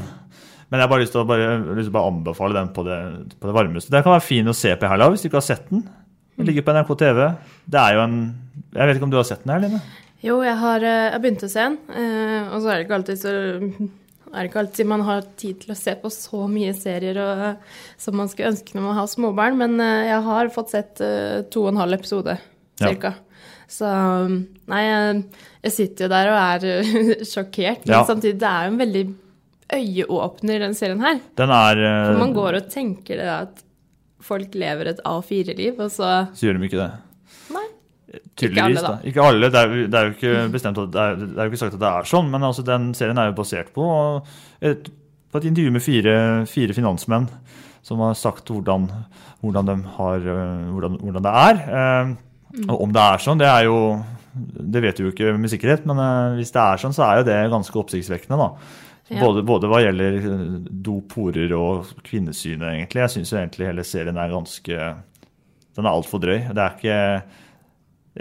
Men 0.71 0.79
jeg 0.79 0.85
har 0.87 0.91
bare 0.93 1.03
lyst 1.03 1.11
til 1.15 1.21
å 1.21 1.27
bare, 1.27 1.47
til 1.75 1.89
å 1.89 1.93
bare 1.97 2.11
anbefale 2.13 2.55
den 2.55 2.69
på 2.75 2.83
det, 2.87 2.97
på 3.41 3.49
det 3.49 3.55
varmeste. 3.57 3.91
Den 3.91 4.03
kan 4.05 4.13
være 4.15 4.23
fin 4.23 4.47
å 4.47 4.55
se 4.55 4.71
på 4.79 4.87
i 4.87 4.91
helga 4.93 5.09
hvis 5.11 5.25
du 5.25 5.27
ikke 5.27 5.41
har 5.41 5.47
sett 5.49 5.65
den. 5.69 5.81
Den 6.39 6.47
ligger 6.47 6.63
på 6.63 6.73
NRK 6.77 6.93
TV. 7.01 7.25
Det 7.75 7.81
er 7.81 7.97
jo 7.97 8.03
en 8.05 8.15
Jeg 8.71 8.87
vet 8.87 8.95
ikke 8.95 9.07
om 9.09 9.11
du 9.11 9.17
har 9.19 9.27
sett 9.27 9.43
den 9.43 9.51
her, 9.51 9.65
Line? 9.65 9.81
Jo, 10.23 10.37
jeg 10.45 10.55
har 10.61 10.83
eh, 10.85 11.09
jeg 11.11 11.21
begynte 11.23 11.47
å 11.49 11.51
se 11.51 11.63
den, 11.65 11.75
eh, 11.97 12.53
og 12.53 12.61
så 12.61 12.69
er 12.71 12.77
det 12.79 12.85
ikke 12.85 12.97
alltid 12.99 13.19
så 13.19 13.31
er 14.31 14.37
det 14.45 14.47
ikke 14.51 14.61
alltid 14.61 14.87
man 14.87 15.01
har 15.03 15.25
tid 15.41 15.57
til 15.63 15.73
å 15.73 15.75
se 15.75 15.95
på 15.99 16.11
så 16.13 16.43
mye 16.47 16.71
serier 16.77 17.17
og, 17.19 17.41
som 17.99 18.15
man 18.15 18.29
skulle 18.31 18.51
ønske 18.53 18.77
når 18.77 18.85
man 18.85 18.95
har 19.01 19.09
småbarn, 19.11 19.57
men 19.59 19.73
eh, 19.83 20.05
jeg 20.13 20.21
har 20.29 20.51
fått 20.55 20.71
sett 20.71 21.01
eh, 21.03 21.41
to 21.51 21.65
og 21.65 21.73
en 21.73 21.81
halv 21.83 21.97
episode, 21.99 22.37
Ja. 22.79 22.87
cirka. 22.93 23.11
Så 23.71 23.87
nei, 24.71 24.79
jeg, 24.85 25.19
jeg 25.65 25.73
sitter 25.75 26.05
jo 26.07 26.11
der 26.13 26.29
og 26.31 26.39
er 26.39 26.69
eh, 26.69 27.25
sjokkert, 27.33 27.83
men 27.89 27.97
Ja. 27.97 28.05
samtidig 28.07 28.37
det 28.39 28.47
er 28.53 28.69
jo 28.69 28.71
en 28.75 28.79
veldig 28.85 29.03
øyeåpner, 29.75 30.59
den 30.65 30.73
serien 30.77 31.01
her. 31.03 31.19
Den 31.39 31.53
er 31.55 31.81
uh, 31.81 32.19
man 32.19 32.33
går 32.35 32.59
og 32.61 32.71
tenker 32.71 33.21
det 33.21 33.29
at 33.31 33.63
folk 34.21 34.53
lever 34.53 34.91
et 34.91 34.99
A4-liv, 35.07 35.79
og 35.79 35.89
så 35.89 36.11
Så 36.37 36.47
gjør 36.47 36.59
de 36.59 36.67
ikke 36.69 36.81
det. 36.81 36.91
Nei. 37.55 37.65
Tydeligvis, 38.37 38.81
da. 38.83 38.95
Ikke 39.07 39.23
alle. 39.23 39.49
Det 39.49 39.59
er, 39.61 39.75
det 39.87 39.97
er 39.97 40.09
jo 40.09 40.15
ikke 40.17 40.35
bestemt 40.53 40.79
det 40.81 41.01
er, 41.01 41.15
det 41.21 41.37
er 41.37 41.47
jo 41.47 41.51
ikke 41.53 41.63
sagt 41.63 41.77
at 41.77 41.83
det 41.83 41.91
er 41.91 42.09
sånn, 42.11 42.29
men 42.33 42.43
altså, 42.43 42.65
den 42.67 42.91
serien 42.97 43.17
er 43.21 43.31
jo 43.31 43.37
basert 43.39 43.71
på 43.73 43.85
et, 44.61 44.91
på 45.31 45.41
et 45.41 45.47
intervju 45.49 45.73
med 45.73 45.85
fire, 45.85 46.15
fire 46.51 46.75
finansmenn 46.77 47.29
som 47.85 48.01
har 48.03 48.13
sagt 48.17 48.49
hvordan, 48.51 48.87
hvordan, 49.41 49.69
de 49.71 49.75
har, 49.97 50.17
øh, 50.21 50.69
hvordan, 50.75 50.97
hvordan 51.01 51.25
det 51.25 51.33
er. 51.47 51.61
Eh, 51.79 52.15
Og 52.67 52.81
om 52.83 52.91
det 52.91 53.01
er 53.01 53.21
sånn, 53.23 53.39
det 53.39 53.47
er 53.47 53.63
jo 53.63 53.77
Det 54.35 54.81
vet 54.83 54.99
vi 54.99 55.05
jo 55.05 55.11
ikke 55.11 55.33
med 55.39 55.51
sikkerhet, 55.51 55.85
men 55.87 55.99
eh, 55.99 56.37
hvis 56.39 56.53
det 56.55 56.61
er 56.61 56.79
sånn, 56.79 56.93
så 56.95 57.03
er 57.03 57.17
jo 57.19 57.27
det 57.27 57.39
ganske 57.51 57.79
oppsiktsvekkende, 57.81 58.37
da. 58.39 58.47
Ja. 59.11 59.19
Både, 59.25 59.43
både 59.43 59.67
hva 59.67 59.81
gjelder 59.83 60.17
doporer 60.23 60.81
dop, 60.87 61.15
horer 61.17 61.53
og 61.57 61.89
kvinnesynet, 62.07 62.63
egentlig. 62.69 63.01
Jeg 63.03 63.13
syns 63.17 63.33
egentlig 63.35 63.67
hele 63.67 63.83
serien 63.87 64.17
er 64.17 64.31
ganske 64.31 64.77
Den 65.75 65.87
er 65.87 65.91
altfor 65.91 66.21
drøy. 66.23 66.37
Det 66.51 66.63
er 66.63 66.75
ikke 66.77 66.99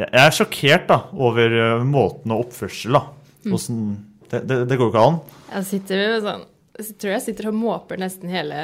Jeg 0.01 0.23
er 0.25 0.35
sjokkert 0.35 0.89
da, 0.91 0.99
over 1.15 1.59
eh, 1.61 1.85
måten 1.87 2.35
og 2.35 2.47
oppførsel. 2.47 2.99
da. 2.99 3.05
Hvordan, 3.47 3.85
det, 4.31 4.43
det, 4.49 4.59
det 4.71 4.79
går 4.79 4.91
ikke 4.91 5.05
an. 5.13 5.21
Jeg 5.51 5.69
sitter 5.75 6.03
jo 6.05 6.17
sånn 6.27 6.49
jeg 6.81 6.97
tror 6.97 7.11
jeg 7.13 7.23
sitter 7.27 7.49
og 7.51 7.57
måper 7.61 7.99
nesten 8.01 8.31
hele, 8.33 8.59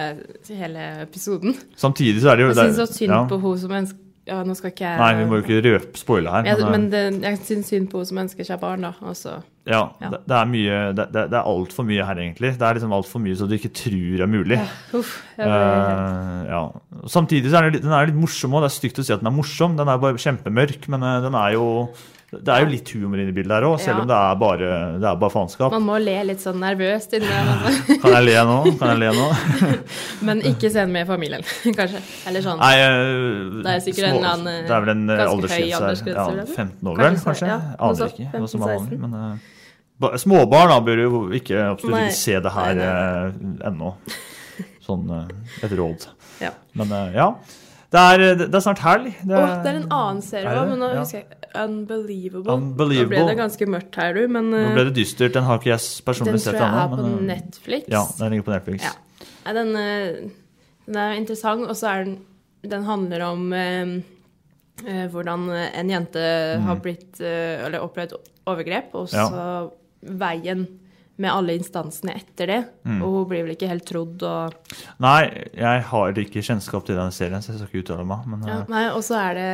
hele 0.49 0.85
episoden. 1.03 1.57
Samtidig 1.77 2.23
så 2.23 2.33
er 2.33 2.39
det 2.39 2.47
jo 2.47 2.53
Jeg 2.55 2.59
syns 2.63 2.79
så 2.81 2.87
synd 2.89 3.13
ja. 3.13 3.19
på 3.29 3.39
hun 3.43 3.59
som 3.61 3.75
ønsker 3.77 4.03
Ja, 4.27 4.39
nå 4.47 4.57
skal 4.59 4.73
ikke 4.73 4.87
jeg 4.87 5.03
Nei, 5.03 5.11
vi 5.19 5.27
må 5.29 5.39
jo 5.39 5.45
ikke 5.45 5.59
røpe 5.67 6.01
spoile 6.01 6.33
her. 6.33 6.49
jeg, 6.49 6.63
men, 6.65 6.71
Men 6.73 6.87
eh, 6.87 7.11
det, 7.13 7.29
jeg 7.29 7.43
syns 7.51 7.69
synd 7.75 7.91
på 7.93 8.01
hun 8.01 8.09
som 8.09 8.23
ønsker 8.25 8.49
seg 8.49 8.63
barn, 8.63 8.87
da. 8.89 8.95
Og 9.05 9.19
så 9.19 9.37
ja, 9.67 9.81
ja. 10.01 10.11
Det, 10.15 10.21
det 10.31 10.37
er 10.39 10.49
mye 10.51 10.81
Det, 10.95 11.07
det, 11.15 11.25
det 11.33 11.39
er 11.41 11.49
altfor 11.51 11.87
mye 11.89 12.07
her, 12.07 12.21
egentlig. 12.23 12.53
Det 12.59 12.67
er 12.69 12.79
liksom 12.79 12.95
altfor 12.97 13.23
mye 13.25 13.37
så 13.39 13.49
du 13.51 13.57
ikke 13.59 13.73
tror 13.75 14.25
er 14.27 14.31
mulig. 14.31 14.61
Uff. 14.95 15.17
Ble 15.37 15.53
helt 15.53 15.55
Eh, 15.57 16.43
ja. 16.51 16.65
Samtidig 17.11 17.51
så 17.51 17.59
er 17.61 17.67
den 17.69 17.77
litt, 17.79 17.83
den 17.87 17.93
er 17.99 18.07
litt 18.11 18.19
morsom 18.19 18.55
òg. 18.57 18.63
Det 18.67 18.73
er 18.73 18.77
stygt 18.81 19.01
å 19.03 19.07
si 19.07 19.13
at 19.17 19.23
den 19.25 19.31
er 19.33 19.37
morsom. 19.37 19.75
Den 19.79 19.91
er 19.91 19.99
bare 20.03 20.19
kjempemørk, 20.23 20.87
men 20.95 21.03
eh, 21.03 21.19
den 21.27 21.35
er 21.39 21.57
jo 21.59 21.67
det 22.37 22.51
er 22.51 22.65
jo 22.65 22.71
litt 22.73 22.89
humor 22.91 23.21
inni 23.23 23.31
i 23.31 23.35
bildet 23.37 23.55
her 23.55 23.65
òg, 23.69 23.77
selv 23.81 24.01
Ja. 24.01 24.03
om 24.03 24.09
det 24.11 24.17
er 24.19 24.35
bare, 24.41 24.71
det 24.99 25.07
er 25.09 25.19
bare 25.23 25.31
faenskap. 25.31 25.71
Man 25.73 25.85
må 25.87 25.95
le 26.03 26.17
litt 26.27 26.43
sånn 26.43 26.59
nervøst 26.59 27.15
inni 27.15 27.29
der. 27.31 27.77
Kan 28.03 28.17
jeg 28.17 28.25
le 28.27 28.35
nå? 28.49 28.57
Kan 28.81 28.91
jeg 28.91 28.99
le 29.05 29.13
nå? 29.15 29.29
Men 30.27 30.43
ikke 30.51 30.67
se 30.69 30.81
den 30.83 30.93
med 30.93 31.07
familien, 31.07 31.47
kanskje. 31.79 32.03
Eller 32.27 32.43
sånn. 32.45 32.59
Nei, 32.59 32.75
uh, 32.83 33.63
Det 33.63 33.77
er 33.77 33.85
sikkert 33.87 34.09
en 34.11 34.27
annen, 34.35 34.67
Det 34.67 34.75
er 34.75 34.85
vel 34.89 34.93
en 34.97 35.07
ganske 35.15 35.53
høy 35.55 35.71
aldersgrense 35.79 36.19
Ja, 36.19 36.27
vil 36.33 36.43
jeg 36.43 36.49
tro. 36.51 36.57
15 36.67 36.91
år, 36.93 37.03
vel, 37.07 37.21
Kanskje 37.31 37.53
ja, 37.53 37.61
Aner 37.79 38.11
ikke 38.11 38.43
hva 38.43 38.51
som 38.51 38.67
er 38.67 38.75
vanlig. 38.75 38.99
15-16. 38.99 39.05
Men 39.07 39.17
eh, 39.23 39.53
ba- 40.03 40.15
småbarn 40.21 40.69
da 40.73 40.81
bør 40.85 41.03
jo 41.05 41.21
ikke 41.37 41.61
absolutt 41.73 41.97
Nei. 41.97 42.07
ikke 42.11 42.19
se 42.21 42.41
det 42.45 42.53
her 42.57 42.75
Nei, 42.79 42.89
eh, 42.89 43.69
ennå. 43.71 43.93
Sånn 44.87 45.07
eh, 45.11 45.31
et 45.67 45.73
råd. 45.79 46.05
Ja. 46.43 46.53
Men 46.79 46.93
eh, 46.93 47.15
ja. 47.17 47.31
Det 47.97 48.03
er, 48.03 48.23
det 48.41 48.55
er 48.55 48.63
snart 48.65 48.81
helg. 48.83 49.13
Det 49.23 49.37
oh, 49.39 49.53
det 49.63 49.71
er 49.71 49.77
en 49.79 49.93
annen 49.95 50.19
serie 50.27 50.51
Er 50.51 50.59
òg, 50.59 50.73
men 50.73 50.81
nå 50.83 50.89
Ja. 50.93 51.03
husker 51.05 51.23
jeg 51.23 51.43
Unbelievable. 51.57 52.53
Unbelievable. 52.53 53.07
Nå 53.07 53.25
ble 53.25 53.31
det 53.31 53.37
ganske 53.39 53.69
mørkt 53.73 53.95
her, 53.97 54.13
du, 54.19 54.27
men 54.29 54.51
Nå 54.53 54.65
ble 54.75 54.83
det 54.91 54.97
dystert. 54.99 55.33
Den 55.33 55.47
har 55.47 55.61
ikke 55.61 55.71
jeg 55.71 56.03
personlig 56.05 56.41
sett. 56.43 56.59
den 56.59 56.61
tror 56.61 56.67
jeg 56.67 56.75
ennå. 56.75 56.83
er 56.83 56.91
på 56.91 57.07
men, 57.07 57.31
Netflix. 57.31 57.87
Ja, 57.95 58.03
den 58.19 58.35
ligger 58.35 58.45
på 58.49 58.53
Netflix. 58.53 58.85
Ja. 58.85 59.29
Nei, 59.47 59.55
den, 59.57 59.71
den 60.91 60.99
er 61.01 61.15
interessant, 61.17 61.65
og 61.71 61.79
så 61.79 61.89
er 61.95 62.05
den 62.05 62.19
Den 62.67 62.85
handler 62.85 63.23
om 63.31 63.47
eh, 63.57 63.95
hvordan 65.15 65.49
en 65.55 65.91
jente 65.95 66.27
har 66.67 66.81
blitt 66.85 67.21
Eller 67.23 67.81
opplevd 67.87 68.17
overgrep, 68.51 68.93
og 68.99 69.09
så 69.09 69.25
Ja. 69.25 69.65
Veien 70.09 70.67
med 71.17 71.33
alle 71.33 71.55
instansene 71.57 72.13
etter 72.19 72.51
det. 72.51 72.59
Mm. 72.85 72.99
Og 73.01 73.15
hun 73.15 73.31
blir 73.31 73.47
vel 73.47 73.55
ikke 73.55 73.71
helt 73.71 73.87
trodd 73.89 74.25
og 74.29 74.75
Nei, 75.03 75.23
jeg 75.57 75.87
har 75.91 76.21
ikke 76.21 76.45
kjennskap 76.45 76.85
til 76.89 76.99
den 76.99 77.15
serien, 77.15 77.41
så 77.45 77.55
jeg 77.55 77.63
skal 77.63 77.71
ikke 77.71 77.87
uttale 77.87 78.05
meg. 78.09 78.27
Men 78.29 78.45
ja, 78.45 78.59
eh, 78.61 78.69
Nei, 78.73 78.85
og 78.93 79.03
så 79.07 79.17
er 79.23 79.39
det 79.41 79.49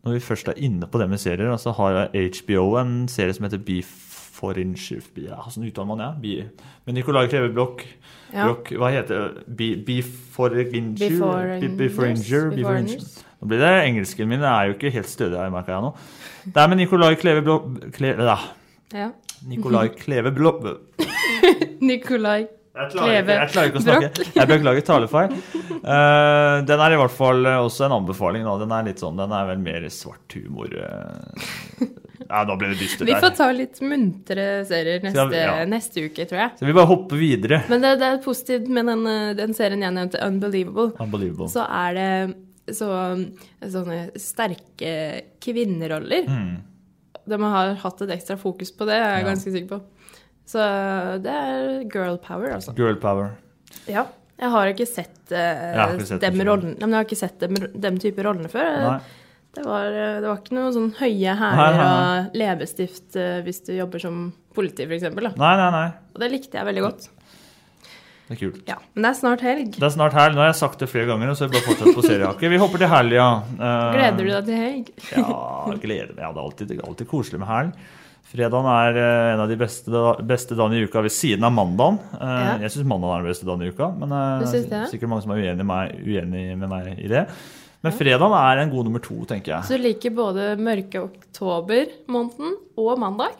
når 0.00 0.16
vi 0.16 0.20
først 0.24 0.48
er 0.48 0.60
inne 0.64 0.86
på 0.88 1.00
det 1.00 1.10
med 1.10 1.20
serier, 1.20 1.50
så 1.60 1.74
har 1.76 2.06
HBO 2.14 2.62
en 2.80 3.02
serie 3.12 3.34
som 3.36 3.44
heter 3.44 3.60
Beforanger 3.60 5.02
Ja, 5.20 5.36
hvordan 5.42 5.66
uttaler 5.68 5.88
man 5.90 6.00
det? 6.00 6.08
Be, 6.22 6.68
med 6.86 6.96
Nicolai 6.96 7.26
Kleve 7.28 7.50
Broch. 7.52 7.84
Ja. 8.32 8.46
Hva 8.48 8.88
heter 8.94 9.26
det? 9.34 9.44
Be, 9.58 9.68
Beforanger? 9.84 10.96
Beforangers, 10.96 11.60
Be- 11.60 11.74
Beforanger? 11.82 12.48
Beforanger. 12.56 13.04
Nå 13.40 13.48
blir 13.48 13.60
det 13.60 13.74
engelsken 13.90 14.28
min, 14.28 14.40
det 14.40 14.48
er 14.48 14.70
jo 14.70 14.78
ikke 14.78 14.94
helt 14.96 15.08
stødig 15.08 15.36
her, 15.36 15.52
merker 15.52 15.74
jeg 15.76 15.84
nå. 15.84 15.92
Det 16.48 16.62
er 16.62 16.72
med 16.72 16.80
Nicolai 16.80 17.12
Kleve 17.20 17.44
Broch 17.44 17.92
Kle, 17.92 18.14
ja, 18.16 18.38
Ja. 18.94 19.10
Nikolai 19.48 19.88
Kleve 19.96 20.32
Broch 20.34 20.64
Nikolai 21.90 22.46
jeg 22.70 22.92
klarer, 22.92 23.16
ikke, 23.18 23.34
jeg 23.34 23.50
klarer 23.50 23.70
ikke 23.70 23.80
å 23.80 23.82
snakke. 23.82 24.26
Jeg 24.36 24.48
beklager 24.48 24.84
talefeil. 24.86 25.32
Uh, 25.82 26.60
den 26.68 26.82
er 26.84 26.94
i 26.94 26.98
hvert 27.00 27.12
fall 27.12 27.42
eh, 27.50 27.56
også 27.58 27.88
en 27.88 27.96
anbefaling. 27.96 28.44
Da. 28.46 28.54
Den 28.62 28.74
er 28.76 28.86
litt 28.86 29.02
sånn, 29.02 29.18
den 29.18 29.34
er 29.34 29.48
vel 29.48 29.58
mer 29.64 29.88
svart 29.92 30.36
humor. 30.38 30.70
Uh, 30.78 31.88
Ja, 32.30 32.44
da 32.46 32.54
ble 32.54 32.68
det 32.70 32.78
dystert 32.78 33.08
Vi 33.08 33.16
får 33.16 33.32
ta 33.34 33.48
litt 33.54 33.80
muntre 33.82 34.44
serier 34.68 35.02
neste, 35.02 35.40
ja. 35.40 35.54
neste 35.66 36.04
uke, 36.06 36.26
tror 36.28 36.42
jeg. 36.44 36.52
Så 36.60 36.68
vi 36.68 36.74
bare 36.76 36.90
hopper 36.90 37.18
videre. 37.18 37.62
Men 37.72 37.82
det, 37.82 37.96
det 38.02 38.06
er 38.06 38.20
positivt 38.22 38.68
med 38.70 38.86
den, 38.90 39.08
den 39.38 39.56
serien 39.56 39.82
jeg 39.82 39.96
nevnte, 39.96 40.20
Unbelievable. 40.22 40.92
Unbelievable. 41.02 41.48
Så 41.50 41.64
er 41.64 41.96
det 41.96 42.76
så, 42.76 42.90
sånne 43.72 43.98
sterke 44.20 44.92
kvinneroller. 45.42 46.28
Mm. 46.28 46.52
De 47.30 47.38
har 47.42 47.74
hatt 47.84 48.02
et 48.06 48.14
ekstra 48.16 48.36
fokus 48.40 48.72
på 48.74 48.88
det, 48.88 48.98
er 48.98 49.16
jeg 49.16 49.24
Ja. 49.24 49.28
ganske 49.30 49.52
sikker 49.54 49.70
på. 49.76 49.80
Så 50.50 50.64
det 51.22 51.30
er 51.30 51.84
girl 51.92 52.18
power, 52.18 52.50
altså. 52.56 52.74
Girl 52.76 52.98
power. 52.98 53.36
Ja. 53.86 54.06
Jeg 54.40 54.50
har 54.50 54.70
ikke 54.72 54.86
sett, 54.88 55.32
eh, 55.36 55.98
sett 56.00 56.20
det 56.22 56.32
dem, 56.32 56.40
rollen, 56.48 56.76
men 56.80 56.90
jeg 56.94 56.96
har 56.96 57.04
ikke 57.04 57.18
sett 57.20 57.38
dem, 57.42 57.54
dem 57.76 57.98
type 58.00 58.22
rollene 58.24 58.48
før. 58.48 59.00
Det 59.52 59.64
var, 59.66 59.86
eh, 59.92 60.20
det 60.22 60.28
var 60.30 60.38
ikke 60.40 60.54
noe 60.56 60.70
sånn 60.72 60.92
høye 60.96 61.34
hæler 61.36 61.80
og 61.84 62.36
leppestift 62.38 63.16
uh, 63.18 63.40
hvis 63.44 63.64
du 63.66 63.72
jobber 63.74 64.00
som 64.00 64.32
politi, 64.54 64.86
f.eks. 64.86 65.02
Nei, 65.10 65.32
nei, 65.36 65.70
nei. 65.74 65.86
Og 66.14 66.22
det 66.22 66.30
likte 66.32 66.56
jeg 66.56 66.68
veldig 66.70 66.84
godt. 66.86 67.08
Det 68.30 68.36
er 68.36 68.40
kult. 68.44 68.58
Ja, 68.70 68.76
Men 68.94 69.02
det 69.02 69.08
er 69.10 69.16
snart 69.18 69.40
helg. 69.42 69.70
Det 69.74 69.82
er 69.82 69.90
snart 69.90 70.14
helg. 70.14 70.36
Nå 70.36 70.42
har 70.44 70.52
jeg 70.52 70.58
sagt 70.60 70.78
det 70.78 70.86
flere 70.88 71.08
ganger, 71.10 71.32
så 71.34 71.48
jeg 71.48 71.54
bare 71.56 71.66
fortsatt 71.66 71.96
på 71.96 72.04
seriehake. 72.06 72.50
Vi 72.52 72.60
hopper 72.62 72.78
til 72.84 72.90
helga. 72.92 73.24
Eh, 73.58 73.86
Gleder 73.96 74.20
du 74.22 74.30
deg 74.30 74.44
til 74.46 74.60
helg? 74.60 74.92
Ja, 75.16 75.74
gleder 75.82 76.12
meg. 76.14 76.20
Ja, 76.22 76.30
det 76.30 76.38
er 76.38 76.44
alltid, 76.44 76.74
alltid 76.86 77.08
koselig 77.10 77.40
med 77.42 77.50
helg. 77.50 77.72
Fredagen 78.30 78.68
er 78.70 79.00
eh, 79.02 79.32
en 79.34 79.40
av 79.42 79.48
de 79.50 79.56
beste, 79.58 80.04
beste 80.30 80.54
dagene 80.54 80.78
i 80.78 80.86
uka 80.86 81.02
ved 81.02 81.10
siden 81.10 81.42
av 81.48 81.50
mandagen. 81.56 81.98
Eh, 82.14 82.36
Ja. 82.46 82.52
Jeg 82.62 82.70
syns 82.76 82.86
mandagen 82.86 83.16
er 83.18 83.24
den 83.26 83.32
beste 83.32 83.48
dagen 83.50 83.66
i 83.66 83.72
uka, 83.74 83.90
men 83.98 84.14
det 84.14 84.70
er 84.70 84.86
sikkert 84.94 85.10
mange 85.10 85.24
som 85.26 85.34
er 85.34 85.42
uenig, 85.42 85.66
med 85.66 85.98
uenig 86.06 86.44
med 86.62 86.68
meg 86.70 86.92
i 87.02 87.10
det. 87.10 87.24
Men 87.82 87.92
fredagen 87.96 88.36
er 88.38 88.62
en 88.62 88.70
god 88.70 88.86
nummer 88.86 89.02
to, 89.02 89.18
tenker 89.26 89.56
jeg. 89.56 89.66
Så 89.66 89.74
du 89.74 89.82
liker 89.88 90.14
både 90.14 90.52
mørke 90.60 91.02
oktober-måneden 91.08 92.54
og 92.78 92.98
mandag? 93.00 93.34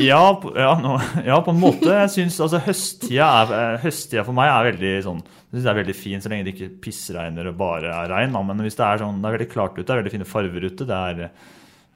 Ja, 0.00 0.40
ja, 0.56 0.72
no, 0.80 0.96
ja, 1.26 1.36
på 1.44 1.52
en 1.52 1.60
måte. 1.60 1.90
Jeg 1.92 2.10
synes 2.14 2.38
altså 2.40 2.60
høsttida, 2.64 3.26
er, 3.42 3.54
eh, 3.58 3.80
høsttida 3.82 4.24
for 4.24 4.36
meg 4.36 4.48
er 4.48 4.70
veldig 4.70 4.92
sånn 5.04 5.22
jeg 5.52 5.58
synes 5.58 5.64
det 5.66 5.72
er 5.72 5.76
veldig 5.82 5.94
fin 5.98 6.22
så 6.24 6.30
lenge 6.32 6.44
det 6.46 6.52
ikke 6.54 6.74
pissregner 6.80 7.48
og 7.50 7.56
bare 7.60 7.90
er 7.92 8.08
regn. 8.08 8.32
Men 8.48 8.62
hvis 8.64 8.78
det 8.78 8.86
er 8.86 9.02
sånn, 9.02 9.18
det 9.20 9.28
er 9.28 9.34
veldig 9.36 9.50
klart 9.52 9.74
ute, 9.76 9.84
det 9.84 9.92
er 9.92 9.98
veldig 10.00 10.12
fine 10.14 10.28
farver 10.30 10.64
ute. 10.64 10.86
det 10.88 10.96
er, 10.96 11.20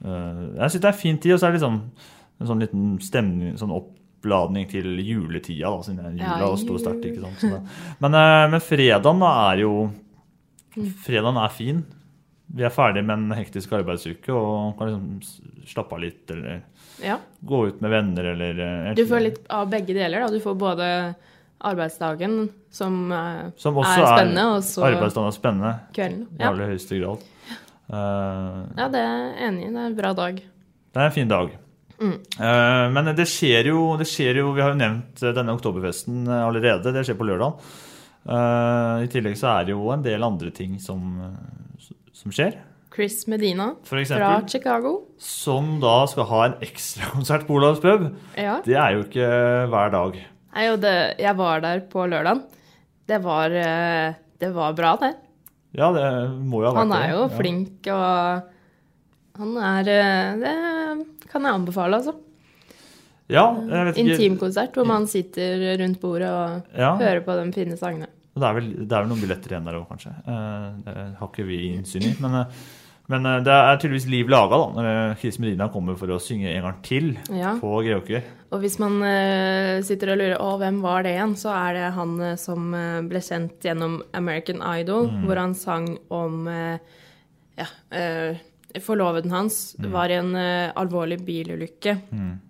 øh, 0.05 0.43
Jeg 0.59 0.75
syns 0.75 0.83
det 0.83 0.91
er 0.91 0.99
fin 1.01 1.19
tid, 1.19 1.33
og 1.33 1.41
så 1.41 1.47
er 1.47 1.55
det 1.55 1.61
liksom 1.63 1.79
en 2.37 2.51
sånn 2.51 2.61
liten 2.61 2.91
stemning, 3.01 3.55
sånn 3.57 3.73
oppladning 3.73 4.69
til 4.69 5.01
juletida, 5.01 5.71
da, 5.73 5.81
siden 5.87 6.19
jula 6.21 6.51
og 6.51 6.59
står 6.61 6.83
sterkt. 6.83 7.07
ikke 7.09 7.25
sant? 7.25 7.47
Det. 7.49 7.63
Men, 8.05 8.19
eh, 8.21 8.49
men 8.53 8.61
fredagen 8.61 9.25
er 9.31 9.63
jo 9.65 9.73
Mm. 10.77 10.93
Fredagen 11.01 11.39
er 11.41 11.49
fin. 11.49 11.85
Vi 12.55 12.63
er 12.63 12.69
ferdig 12.69 13.03
med 13.05 13.17
en 13.17 13.31
hektisk 13.39 13.73
arbeidsuke 13.73 14.29
og 14.29 14.77
kan 14.79 14.91
liksom 14.91 15.65
slappe 15.67 15.97
av 15.97 16.03
litt, 16.03 16.31
eller 16.31 16.63
Ja. 17.03 17.19
gå 17.45 17.67
ut 17.69 17.81
med 17.81 17.91
venner, 17.91 18.25
eller 18.33 18.89
eh, 18.89 18.95
Du 18.95 19.05
får 19.07 19.21
litt 19.21 19.47
av 19.51 19.69
begge 19.71 19.95
deler. 19.95 20.21
da. 20.21 20.29
Du 20.33 20.41
får 20.41 20.55
både 20.57 21.15
arbeidsdagen, 21.61 22.49
som, 22.71 23.13
eh, 23.13 23.51
Som 23.57 23.77
er 23.79 23.85
er, 23.85 24.07
spennende, 24.17 24.45
og 24.57 24.63
så 24.65 24.85
arbeidsdagen 24.85 25.29
er 25.29 25.37
spennende. 25.37 25.75
kvelden. 25.93 26.27
I 26.39 26.43
Ja. 26.43 26.51
aller 26.51 26.67
høyeste 26.73 27.01
grad. 27.01 27.19
Uh, 27.89 28.67
ja, 28.77 28.89
det 28.89 28.99
er 28.99 29.15
jeg 29.15 29.49
enig 29.49 29.63
i. 29.69 29.71
Det 29.71 29.77
er 29.79 29.87
en 29.87 29.95
bra 29.97 30.13
dag. 30.13 30.35
Det 30.37 30.97
er 31.01 31.05
en 31.07 31.13
fin 31.13 31.29
dag. 31.29 31.51
Mm. 32.01 32.93
Men 32.93 33.15
det 33.17 33.27
skjer, 33.27 33.65
jo, 33.71 33.97
det 33.97 34.07
skjer 34.07 34.37
jo 34.37 34.53
Vi 34.53 34.61
har 34.61 34.73
jo 34.75 34.77
nevnt 34.77 35.15
denne 35.35 35.55
oktoberfesten 35.57 36.27
allerede. 36.29 36.93
Det 36.93 37.07
skjer 37.07 37.17
på 37.17 37.25
lørdag. 37.25 37.55
I 38.27 39.07
tillegg 39.09 39.37
så 39.39 39.61
er 39.61 39.65
det 39.65 39.71
jo 39.77 39.91
en 39.93 40.03
del 40.03 40.23
andre 40.23 40.51
ting 40.51 40.79
som, 40.81 41.01
som 42.13 42.33
skjer. 42.33 42.59
Chris 42.97 43.27
Medina 43.29 43.71
eksempel, 43.85 44.17
fra. 44.17 44.31
Chicago. 44.49 44.93
Som 45.21 45.75
da 45.83 45.99
skal 46.09 46.25
ha 46.31 46.41
en 46.49 46.57
ekstrakonsert 46.65 47.45
på 47.49 47.59
Olavs 47.61 47.83
pub. 47.85 48.09
Ja. 48.41 48.59
Det 48.65 48.75
er 48.81 48.97
jo 48.97 49.05
ikke 49.05 49.29
hver 49.73 49.93
dag. 49.95 50.19
Nei, 50.57 50.67
og 50.73 50.81
det, 50.81 50.95
jeg 51.21 51.37
var 51.37 51.61
der 51.61 51.83
på 51.93 52.07
lørdag. 52.09 52.41
Det 53.07 53.19
var, 53.23 53.53
eh, 53.53 54.15
det 54.41 54.49
var 54.57 54.73
bra, 54.79 54.95
det. 55.05 55.13
Ja, 55.77 55.91
det 55.93 56.07
må 56.41 56.63
jo 56.65 56.71
ha 56.71 56.73
vært 56.73 56.81
det. 56.81 56.87
Han 56.89 56.95
er 56.97 57.11
jo 57.13 57.25
det. 57.29 57.37
flink, 57.37 57.91
og 57.93 58.53
han 59.37 59.57
er 59.61 59.91
eh, 59.93 60.39
Det 60.41 61.29
kan 61.31 61.45
jeg 61.45 61.59
anbefale, 61.61 62.01
altså. 62.01 62.17
Ja, 63.29 63.45
jeg 63.59 63.87
vet 63.91 63.97
ikke. 63.99 64.15
Intimkonsert 64.15 64.77
hvor 64.79 64.87
man 64.89 65.05
sitter 65.11 65.67
rundt 65.83 66.01
bordet 66.01 66.29
og 66.31 66.79
Ja. 66.79 66.93
hører 66.97 67.21
på 67.27 67.35
de 67.37 67.47
fine 67.53 67.77
sangene. 67.77 68.07
Det 68.37 68.45
er 68.45 68.53
vel, 68.55 68.67
det 68.87 68.93
er 68.93 69.01
vel 69.05 69.09
noen 69.11 69.21
billetter 69.25 69.53
igjen 69.55 69.65
der 69.67 69.79
òg, 69.79 69.87
kanskje. 69.91 70.13
Eh, 70.29 70.67
Det 70.85 70.97
har 71.19 71.29
ikke 71.31 71.47
vi 71.49 71.59
innsyn 71.75 72.05
i. 72.05 72.15
Men, 72.21 72.35
eh, 72.43 72.47
men 73.09 73.27
eh, 73.27 73.41
det 73.47 73.53
er 73.55 73.77
tydeligvis 73.79 74.09
liv 74.11 74.29
laga 74.33 74.57
da, 74.59 74.67
når 74.77 74.87
eh, 74.93 75.17
Chris 75.21 75.39
Medina 75.39 75.69
kommer 75.73 75.97
for 75.99 76.11
å 76.15 76.19
synge 76.23 76.49
en 76.55 76.63
gang 76.67 76.81
til 76.83 77.13
Ja. 77.35 77.55
på 77.61 77.71
Greåker. 77.87 78.23
Og 78.53 78.61
hvis 78.63 78.79
man 78.79 79.01
eh, 79.03 79.81
sitter 79.87 80.13
og 80.15 80.19
lurer 80.19 80.37
på 80.39 80.51
hvem 80.63 80.81
var 80.83 81.03
det 81.07 81.15
igjen, 81.17 81.35
så 81.39 81.51
er 81.55 81.75
det 81.75 81.93
han 81.97 82.17
som 82.39 82.71
ble 83.09 83.19
kjent 83.23 83.61
gjennom 83.67 84.01
American 84.15 84.63
Idol, 84.63 85.09
Mm. 85.11 85.25
hvor 85.27 85.37
han 85.43 85.55
sang 85.55 85.89
om 86.11 86.47
ja, 86.49 87.67
Forloveden 88.83 89.31
hans 89.33 89.75
Mm. 89.79 89.91
var 89.93 90.09
i 90.11 90.15
en 90.19 90.35
alvorlig 90.77 91.19
bilulykke. 91.25 91.97
Mm. 92.13 92.41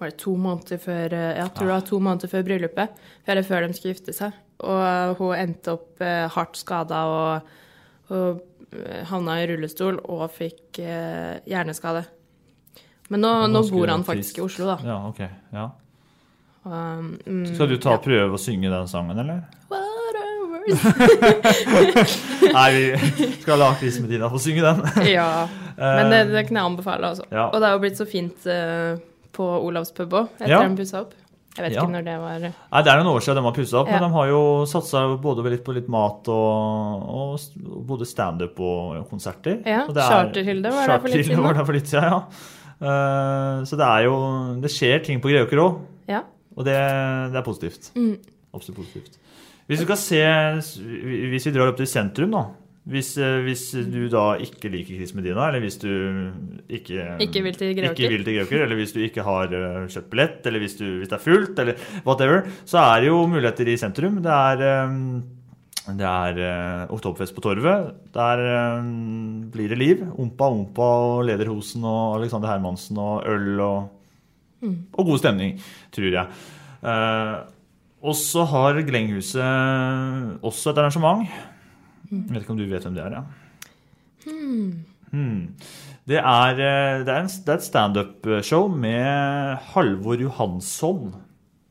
Var 0.00 0.08
det 0.10 0.18
to 0.18 0.32
måneder 0.36 0.78
før 0.80 1.10
Jeg 1.12 1.54
tror 1.54 1.66
det 1.66 1.74
var 1.76 1.80
to 1.86 1.98
måneder 2.00 2.28
før 2.28 2.42
bryllupet. 2.48 2.88
Eller 3.28 3.42
før 3.42 3.66
de 3.66 3.72
skulle 3.74 3.94
gifte 3.94 4.12
seg. 4.16 4.32
Og 4.60 5.16
hun 5.18 5.34
endte 5.36 5.72
opp 5.76 5.98
hardt 6.00 6.56
skada 6.56 7.04
og, 7.06 7.42
og 8.10 8.40
havna 9.10 9.36
i 9.42 9.46
rullestol 9.50 9.98
og 10.04 10.26
fikk 10.34 10.78
eh, 10.84 11.40
hjerneskade. 11.50 12.04
Men 13.10 13.24
nå, 13.24 13.30
nå 13.50 13.62
bor 13.72 13.90
han 13.90 14.04
trist. 14.04 14.10
faktisk 14.12 14.38
i 14.38 14.44
Oslo, 14.44 14.66
da. 14.70 14.76
Ja, 14.86 14.98
ok. 15.08 15.20
Ja. 15.56 15.64
Um, 16.62 17.14
mm, 17.26 17.46
Skal 17.54 17.70
du 17.72 17.78
ta 17.80 17.96
og 17.96 18.04
prøve 18.04 18.36
å 18.36 18.40
synge 18.40 18.70
den 18.70 18.86
sangen, 18.90 19.18
eller? 19.18 19.40
Whatever. 19.72 20.60
Nei, 22.56 22.68
vi 22.76 23.30
skal 23.40 23.58
la 23.62 23.70
Chris 23.80 23.98
Medina 24.04 24.28
få 24.30 24.38
synge 24.42 24.62
den. 24.66 24.84
ja. 25.16 25.48
Men 25.80 26.12
det, 26.12 26.24
det 26.34 26.44
kan 26.48 26.60
jeg 26.60 26.70
anbefale, 26.70 27.10
altså. 27.14 27.26
Ja. 27.32 27.48
Og 27.48 27.58
det 27.62 27.66
er 27.70 27.74
jo 27.74 27.82
blitt 27.82 27.98
så 27.98 28.06
fint 28.06 28.46
uh, 28.46 29.00
på 29.34 29.46
Olavs 29.66 29.90
pub 29.96 30.14
òg, 30.20 30.30
etter 30.38 30.52
Ja. 30.54 30.62
den 30.62 30.76
pussa 30.78 31.02
opp. 31.06 31.16
Jeg 31.60 31.66
vet 31.66 31.76
Ja. 31.76 31.82
ikke 31.84 31.92
når 31.92 32.04
det 32.06 32.14
var 32.22 32.38
Nei, 32.40 32.82
Det 32.82 32.90
er 32.92 33.02
noen 33.02 33.10
år 33.12 33.20
siden 33.26 33.36
de 33.36 33.42
har 33.44 33.52
pussa 33.52 33.76
opp, 33.82 33.88
Ja. 33.90 33.98
men 34.00 34.08
de 34.08 34.14
har 34.16 34.26
jo 34.30 34.40
satsa 34.66 35.02
både 35.20 35.44
litt 35.50 35.64
på 35.66 35.74
litt 35.76 35.88
mat 35.92 36.28
og, 36.32 37.04
og 37.10 37.84
både 37.86 38.06
standup 38.08 38.58
og 38.64 39.04
konserter. 39.10 39.60
Ja, 39.66 39.84
Så 39.86 39.92
det 39.94 40.02
er- 40.02 40.10
Charterhilde 40.10 40.72
var 40.72 40.86
det 40.88 41.00
for 41.02 41.08
litt 41.08 41.26
siden, 41.26 41.42
var 41.44 41.54
det 41.60 41.66
for 41.66 41.72
litt 41.76 41.86
siden, 41.86 42.10
ja. 42.10 42.22
Uh, 42.80 43.60
så 43.68 43.76
det 43.76 43.84
er 43.84 44.04
jo 44.06 44.14
Det 44.62 44.70
skjer 44.72 45.04
ting 45.04 45.20
på 45.20 45.28
Greåker 45.28 45.58
òg, 45.60 45.80
Ja. 46.08 46.22
og 46.56 46.64
det, 46.64 46.78
det 47.30 47.36
er 47.36 47.42
positivt. 47.44 47.90
Mm. 47.94 48.16
Absolutt 48.54 48.78
positivt. 48.80 49.18
Hvis 49.68 49.84
vi, 49.86 49.96
se 49.96 50.22
Hvis 51.30 51.44
vi 51.46 51.52
drar 51.52 51.68
opp 51.68 51.76
til 51.76 51.86
sentrum, 51.86 52.30
da. 52.32 52.46
Hvis, 52.88 53.10
eh, 53.20 53.42
hvis 53.44 53.62
du 53.92 54.08
da 54.08 54.36
ikke 54.40 54.70
liker 54.72 54.96
Chris 54.96 55.12
Medina, 55.14 55.48
eller 55.50 55.60
hvis 55.60 55.76
du 55.78 55.90
ikke, 56.72 57.18
Ikke 57.20 57.42
vil 57.42 57.52
til 57.54 57.74
Greåker. 57.76 58.62
eller 58.64 58.74
hvis 58.78 58.92
du 58.96 59.00
ikke 59.04 59.22
har 59.22 59.52
eh, 59.52 59.82
kjøpt 59.92 60.08
billett, 60.10 60.46
eller 60.48 60.58
hvis, 60.64 60.76
du, 60.78 60.86
hvis 60.98 61.08
det 61.10 61.18
er 61.18 61.22
fullt, 61.22 61.58
eller 61.60 61.74
whatever, 62.06 62.46
så 62.64 62.78
er 62.78 63.00
det 63.04 63.10
jo 63.12 63.26
muligheter 63.28 63.68
i 63.68 63.76
sentrum. 63.76 64.16
Det 64.24 64.32
er, 64.32 64.64
eh, 64.64 65.92
det 66.00 66.08
er 66.08 66.86
Oktoberfest 66.90 67.34
på 67.36 67.44
Torvet. 67.44 67.92
Der 68.16 68.82
blir 69.52 69.68
det 69.68 69.78
liv. 69.78 70.02
Ompa 70.18 70.48
Ompa 70.48 70.82
og 70.82 71.24
Lederhosen 71.28 71.84
og 71.84 72.16
Alexander 72.20 72.48
Hermansen 72.48 72.98
og 72.98 73.24
øl 73.28 73.60
og, 73.60 73.88
Mm. 74.62 74.76
og 74.92 75.06
god 75.06 75.18
stemning, 75.18 75.54
tror 75.90 76.10
jeg. 76.12 76.26
Og 78.02 78.14
så 78.14 78.44
har 78.44 78.76
Glenghuset 78.84 79.40
også 80.44 80.70
et 80.74 80.78
arrangement. 80.78 81.26
Jeg 82.10 82.34
vet 82.34 82.42
ikke 82.42 82.54
om 82.56 82.58
du 82.58 82.66
vet 82.66 82.86
hvem 82.86 82.96
det 82.96 83.04
er? 83.04 83.18
ja? 83.18 83.24
Hmm. 84.26 84.70
Hmm. 85.10 85.42
Det, 86.06 86.18
er, 86.18 86.58
eh, 86.58 87.02
det, 87.06 87.12
er 87.14 87.22
en, 87.22 87.30
det 87.30 87.52
er 87.52 87.58
et 87.58 87.66
standup-show 87.66 88.68
med 88.70 89.58
Halvor 89.72 90.18
Johansson. 90.20 91.12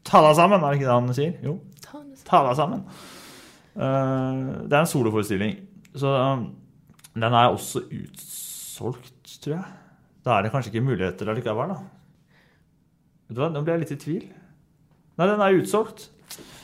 Ta 0.07 0.23
deg 0.25 0.37
sammen, 0.39 0.63
er 0.63 0.71
det 0.71 0.79
ikke 0.79 0.89
det 0.89 0.95
han 0.95 1.17
sier? 1.17 1.35
Jo. 1.43 1.57
Ta 2.29 2.43
deg 2.45 2.55
sammen. 2.59 2.85
Uh, 3.79 4.65
det 4.67 4.75
er 4.75 4.81
en 4.81 4.89
soloforestilling. 4.89 5.55
Så 5.97 6.09
um, 6.09 6.49
den 7.15 7.35
er 7.35 7.49
også 7.49 7.83
utsolgt, 7.85 9.37
tror 9.43 9.55
jeg. 9.55 9.77
Da 10.25 10.35
er 10.35 10.45
det 10.45 10.51
kanskje 10.53 10.73
ikke 10.73 10.85
muligheter 10.85 11.31
allikevel, 11.31 11.73
da. 11.73 11.79
Vet 13.29 13.37
du 13.37 13.43
hva, 13.43 13.49
Nå 13.53 13.63
ble 13.63 13.75
jeg 13.75 13.83
litt 13.83 13.95
i 13.95 13.99
tvil. 14.03 14.27
Nei, 15.19 15.27
den 15.27 15.43
er 15.43 15.59
utsolgt. 15.59 16.07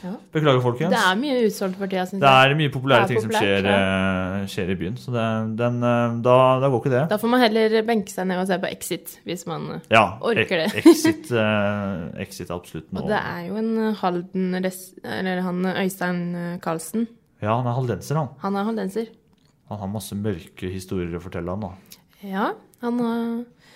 Ja. 0.06 0.12
Beklager, 0.36 0.62
folkens. 0.62 0.94
Det 0.94 1.00
er 1.02 1.18
mye 1.18 1.38
utsolgt 1.48 1.80
for 1.80 1.90
tida, 1.90 2.04
syns 2.06 2.20
jeg. 2.20 2.22
Det 2.22 2.32
er 2.54 2.58
mye 2.60 2.72
populære 2.74 3.06
er 3.08 3.10
ting 3.10 3.24
som 3.24 3.32
skjer, 3.34 3.66
ja. 3.66 3.78
eh, 3.82 4.44
skjer 4.52 4.70
i 4.70 4.76
byen. 4.78 4.98
Så 5.02 5.14
det, 5.16 5.24
den, 5.60 5.80
eh, 5.90 6.18
da, 6.28 6.36
da 6.62 6.70
går 6.70 6.84
ikke 6.84 6.92
det. 6.94 7.02
Da 7.12 7.18
får 7.22 7.32
man 7.32 7.42
heller 7.42 7.76
benke 7.88 8.14
seg 8.14 8.28
ned 8.30 8.42
og 8.44 8.46
se 8.50 8.60
på 8.62 8.70
Exit, 8.70 9.16
hvis 9.26 9.46
man 9.50 9.66
eh, 9.78 9.88
Ja, 9.96 10.04
orker 10.22 10.62
det. 10.62 10.68
e- 10.70 10.84
Exit, 10.84 11.32
uh, 11.34 12.12
exit 12.26 12.54
absolutt 12.54 12.94
nå. 12.94 13.02
Og 13.02 13.10
det 13.12 13.18
er 13.18 13.48
jo 13.48 13.58
en 13.62 13.72
Halden 14.02 14.60
Eller 14.60 15.42
han 15.48 15.72
Øystein 15.74 16.22
Karlsen. 16.64 17.08
Ja, 17.42 17.58
han 17.58 17.68
er 17.68 17.76
haldenser, 17.80 18.22
han. 18.22 18.30
Han 18.46 18.60
er 18.62 18.70
haldenser. 18.70 19.10
Han 19.72 19.82
har 19.82 19.90
masse 19.90 20.16
mørke 20.18 20.70
historier 20.70 21.18
å 21.18 21.24
fortelle, 21.24 21.58
han 21.58 21.66
da. 21.66 22.00
Ja, 22.22 22.52
han, 22.86 23.02
uh, 23.02 23.74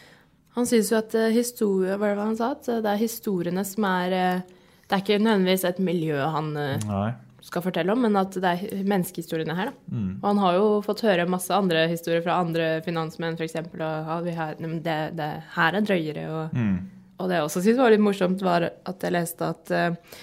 han 0.59 0.69
syns 0.69 0.93
jo 0.93 1.01
at 1.01 1.17
historie 1.33 1.97
Hva 1.97 2.03
var 2.05 2.15
det 2.21 2.29
han 2.29 2.39
sa? 2.39 2.53
At 2.53 2.69
det 2.85 2.93
er 2.93 3.01
historiene 3.01 3.65
som 3.65 3.89
er 3.89 4.17
eh, 4.19 4.55
Det 4.89 4.97
er 4.97 5.03
ikke 5.03 5.19
nødvendigvis 5.21 5.65
et 5.69 5.79
miljø 5.85 6.17
han 6.33 6.47
eh, 6.57 6.85
Nei. 6.89 7.09
skal 7.45 7.61
fortelle 7.61 7.93
om, 7.93 8.01
men 8.01 8.17
at 8.17 8.33
det 8.41 8.49
er 8.55 8.83
menneskehistoriene 8.89 9.53
her, 9.55 9.69
da. 9.69 9.93
Mm. 9.93 10.07
Og 10.21 10.25
han 10.31 10.41
har 10.43 10.55
jo 10.57 10.63
fått 10.85 11.03
høre 11.05 11.27
masse 11.29 11.53
andre 11.53 11.83
historier 11.91 12.23
fra 12.25 12.39
andre 12.41 12.69
finansmenn, 12.85 13.37
f.eks. 13.37 13.55
Og 13.61 13.77
ja, 13.83 14.17
vi 14.25 14.33
har, 14.39 14.55
det, 14.59 14.97
det 15.19 15.29
her 15.55 15.77
er 15.77 15.85
drøyere. 15.85 16.25
Og, 16.33 16.57
Mm. 16.57 16.79
og 17.19 17.29
det 17.29 17.37
jeg 17.37 17.45
også 17.45 17.61
syntes 17.61 17.79
var 17.83 17.93
litt 17.93 18.03
morsomt, 18.03 18.41
var 18.41 18.65
at 18.69 19.05
jeg 19.05 19.13
leste 19.13 19.45
at 19.53 19.71
eh, 19.71 20.17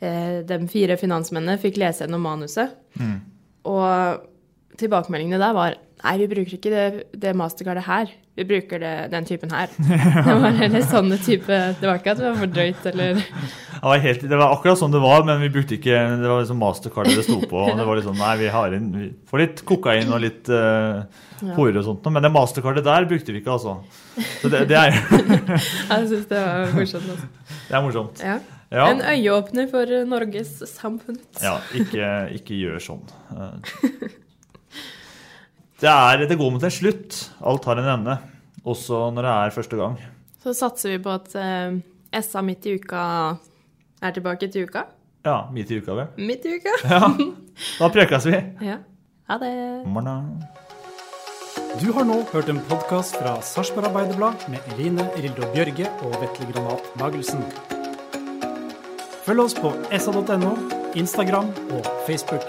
eh, 0.00 0.36
de 0.50 0.58
fire 0.72 0.96
finansmennene 1.00 1.58
fikk 1.62 1.78
lese 1.78 2.04
gjennom 2.04 2.26
manuset. 2.26 2.74
Mm. 2.98 3.16
Og 3.70 4.26
tilbakemeldingene 4.80 5.42
der 5.42 5.54
var 5.56 5.78
Nei, 5.98 6.14
vi 6.20 6.26
bruker 6.30 6.54
ikke 6.54 6.70
det, 6.70 6.82
det 7.18 7.32
mastercardet 7.34 7.82
her. 7.88 8.10
Vi 8.38 8.44
bruker 8.46 8.78
det, 8.78 8.92
den 9.10 9.24
typen 9.26 9.50
her. 9.50 9.70
Det 10.28 10.34
var 10.42 10.52
heller 10.60 10.84
sånne 10.86 11.16
type 11.18 11.56
Det 11.80 11.88
var 11.88 11.98
ikke 11.98 12.12
at 12.12 12.20
det 12.20 12.26
var 12.28 12.36
for 12.38 12.52
drøyt, 12.54 12.84
eller 12.92 13.16
Det 13.18 13.80
var, 13.82 14.02
helt, 14.04 14.22
det 14.30 14.38
var 14.38 14.54
akkurat 14.54 14.78
sånn 14.78 14.94
det 14.94 15.00
var, 15.02 15.24
men 15.26 15.40
vi 15.42 15.48
brukte 15.56 15.74
ikke 15.74 15.96
Det 16.20 16.30
var 16.30 16.44
liksom 16.44 16.60
mastercardet 16.62 17.18
det 17.18 17.24
sto 17.26 17.40
på. 17.42 17.64
Og 17.64 17.80
det 17.80 17.86
var 17.88 17.98
liksom, 17.98 18.14
nei, 18.20 18.36
vi 18.38 18.52
har 18.54 18.76
inn, 18.78 18.86
vi 18.94 19.08
får 19.30 19.42
litt 19.42 19.64
kokain 19.66 20.14
og 20.14 20.22
litt 20.22 20.52
uh, 20.54 21.02
og 21.42 21.82
sånt. 21.88 22.06
Men 22.14 22.28
det 22.28 22.30
mastercardet 22.36 22.86
der 22.86 23.08
brukte 23.10 23.34
vi 23.34 23.42
ikke, 23.42 23.58
altså. 23.58 23.74
Så 24.38 24.52
det, 24.54 24.62
det, 24.70 24.78
er, 24.78 24.94
Jeg 25.90 26.06
syns 26.12 26.30
det 26.30 26.44
var 26.44 26.78
morsomt. 26.78 27.10
Altså. 27.16 27.58
det 27.58 27.74
er 27.80 27.84
morsomt. 27.88 28.22
Ja. 28.22 28.38
Ja. 28.68 28.86
En 28.92 29.02
øyeåpner 29.02 29.66
for 29.70 29.98
Norges 30.06 30.58
samfunn. 30.68 31.18
Ja, 31.42 31.56
ikke, 31.74 32.14
ikke 32.38 32.54
gjør 32.54 32.82
sånn. 32.84 33.04
Det, 35.78 35.86
er, 35.90 36.24
det 36.26 36.36
går 36.38 36.50
mot 36.50 36.64
en 36.66 36.72
slutt. 36.74 37.18
Alt 37.46 37.66
har 37.70 37.78
en 37.78 37.90
ende. 37.92 38.16
Også 38.66 39.08
når 39.14 39.22
det 39.28 39.34
er 39.34 39.54
første 39.54 39.78
gang. 39.78 39.98
Så 40.42 40.54
satser 40.58 40.96
vi 40.96 40.98
på 41.04 41.12
at 41.14 41.34
eh, 41.38 41.78
SA 42.24 42.42
midt 42.42 42.66
i 42.66 42.74
uka 42.78 43.02
er 44.02 44.14
tilbake 44.16 44.48
til 44.50 44.66
uka. 44.68 44.84
Ja, 45.26 45.40
midt 45.54 45.70
i 45.70 45.78
uka, 45.80 45.94
vel. 45.98 46.10
Midt 46.18 46.46
i 46.46 46.56
uka. 46.58 46.74
Ja, 46.88 47.00
Da 47.78 47.88
prekes 47.94 48.26
vi. 48.26 48.38
Ja. 48.70 48.78
Ha 49.28 49.36
det. 49.42 49.52
Morna. 49.86 50.18
Du 51.78 51.90
har 51.92 52.06
nå 52.08 52.22
hørt 52.32 52.48
en 52.48 52.58
podkast 52.70 53.18
fra 53.20 53.34
Sarpsborg 53.44 53.90
Arbeiderblad 53.90 54.46
med 54.50 54.70
Eline 54.72 55.04
Rildo 55.18 55.50
Bjørge 55.52 55.90
og 56.06 56.14
Vetle 56.22 56.48
Granat 56.54 56.86
Nagelsen. 56.98 57.44
Følg 59.26 59.44
oss 59.44 59.54
på 59.58 59.74
esa.no, 59.92 60.54
Instagram 60.96 61.52
og 61.76 61.90
Facebook. 62.08 62.48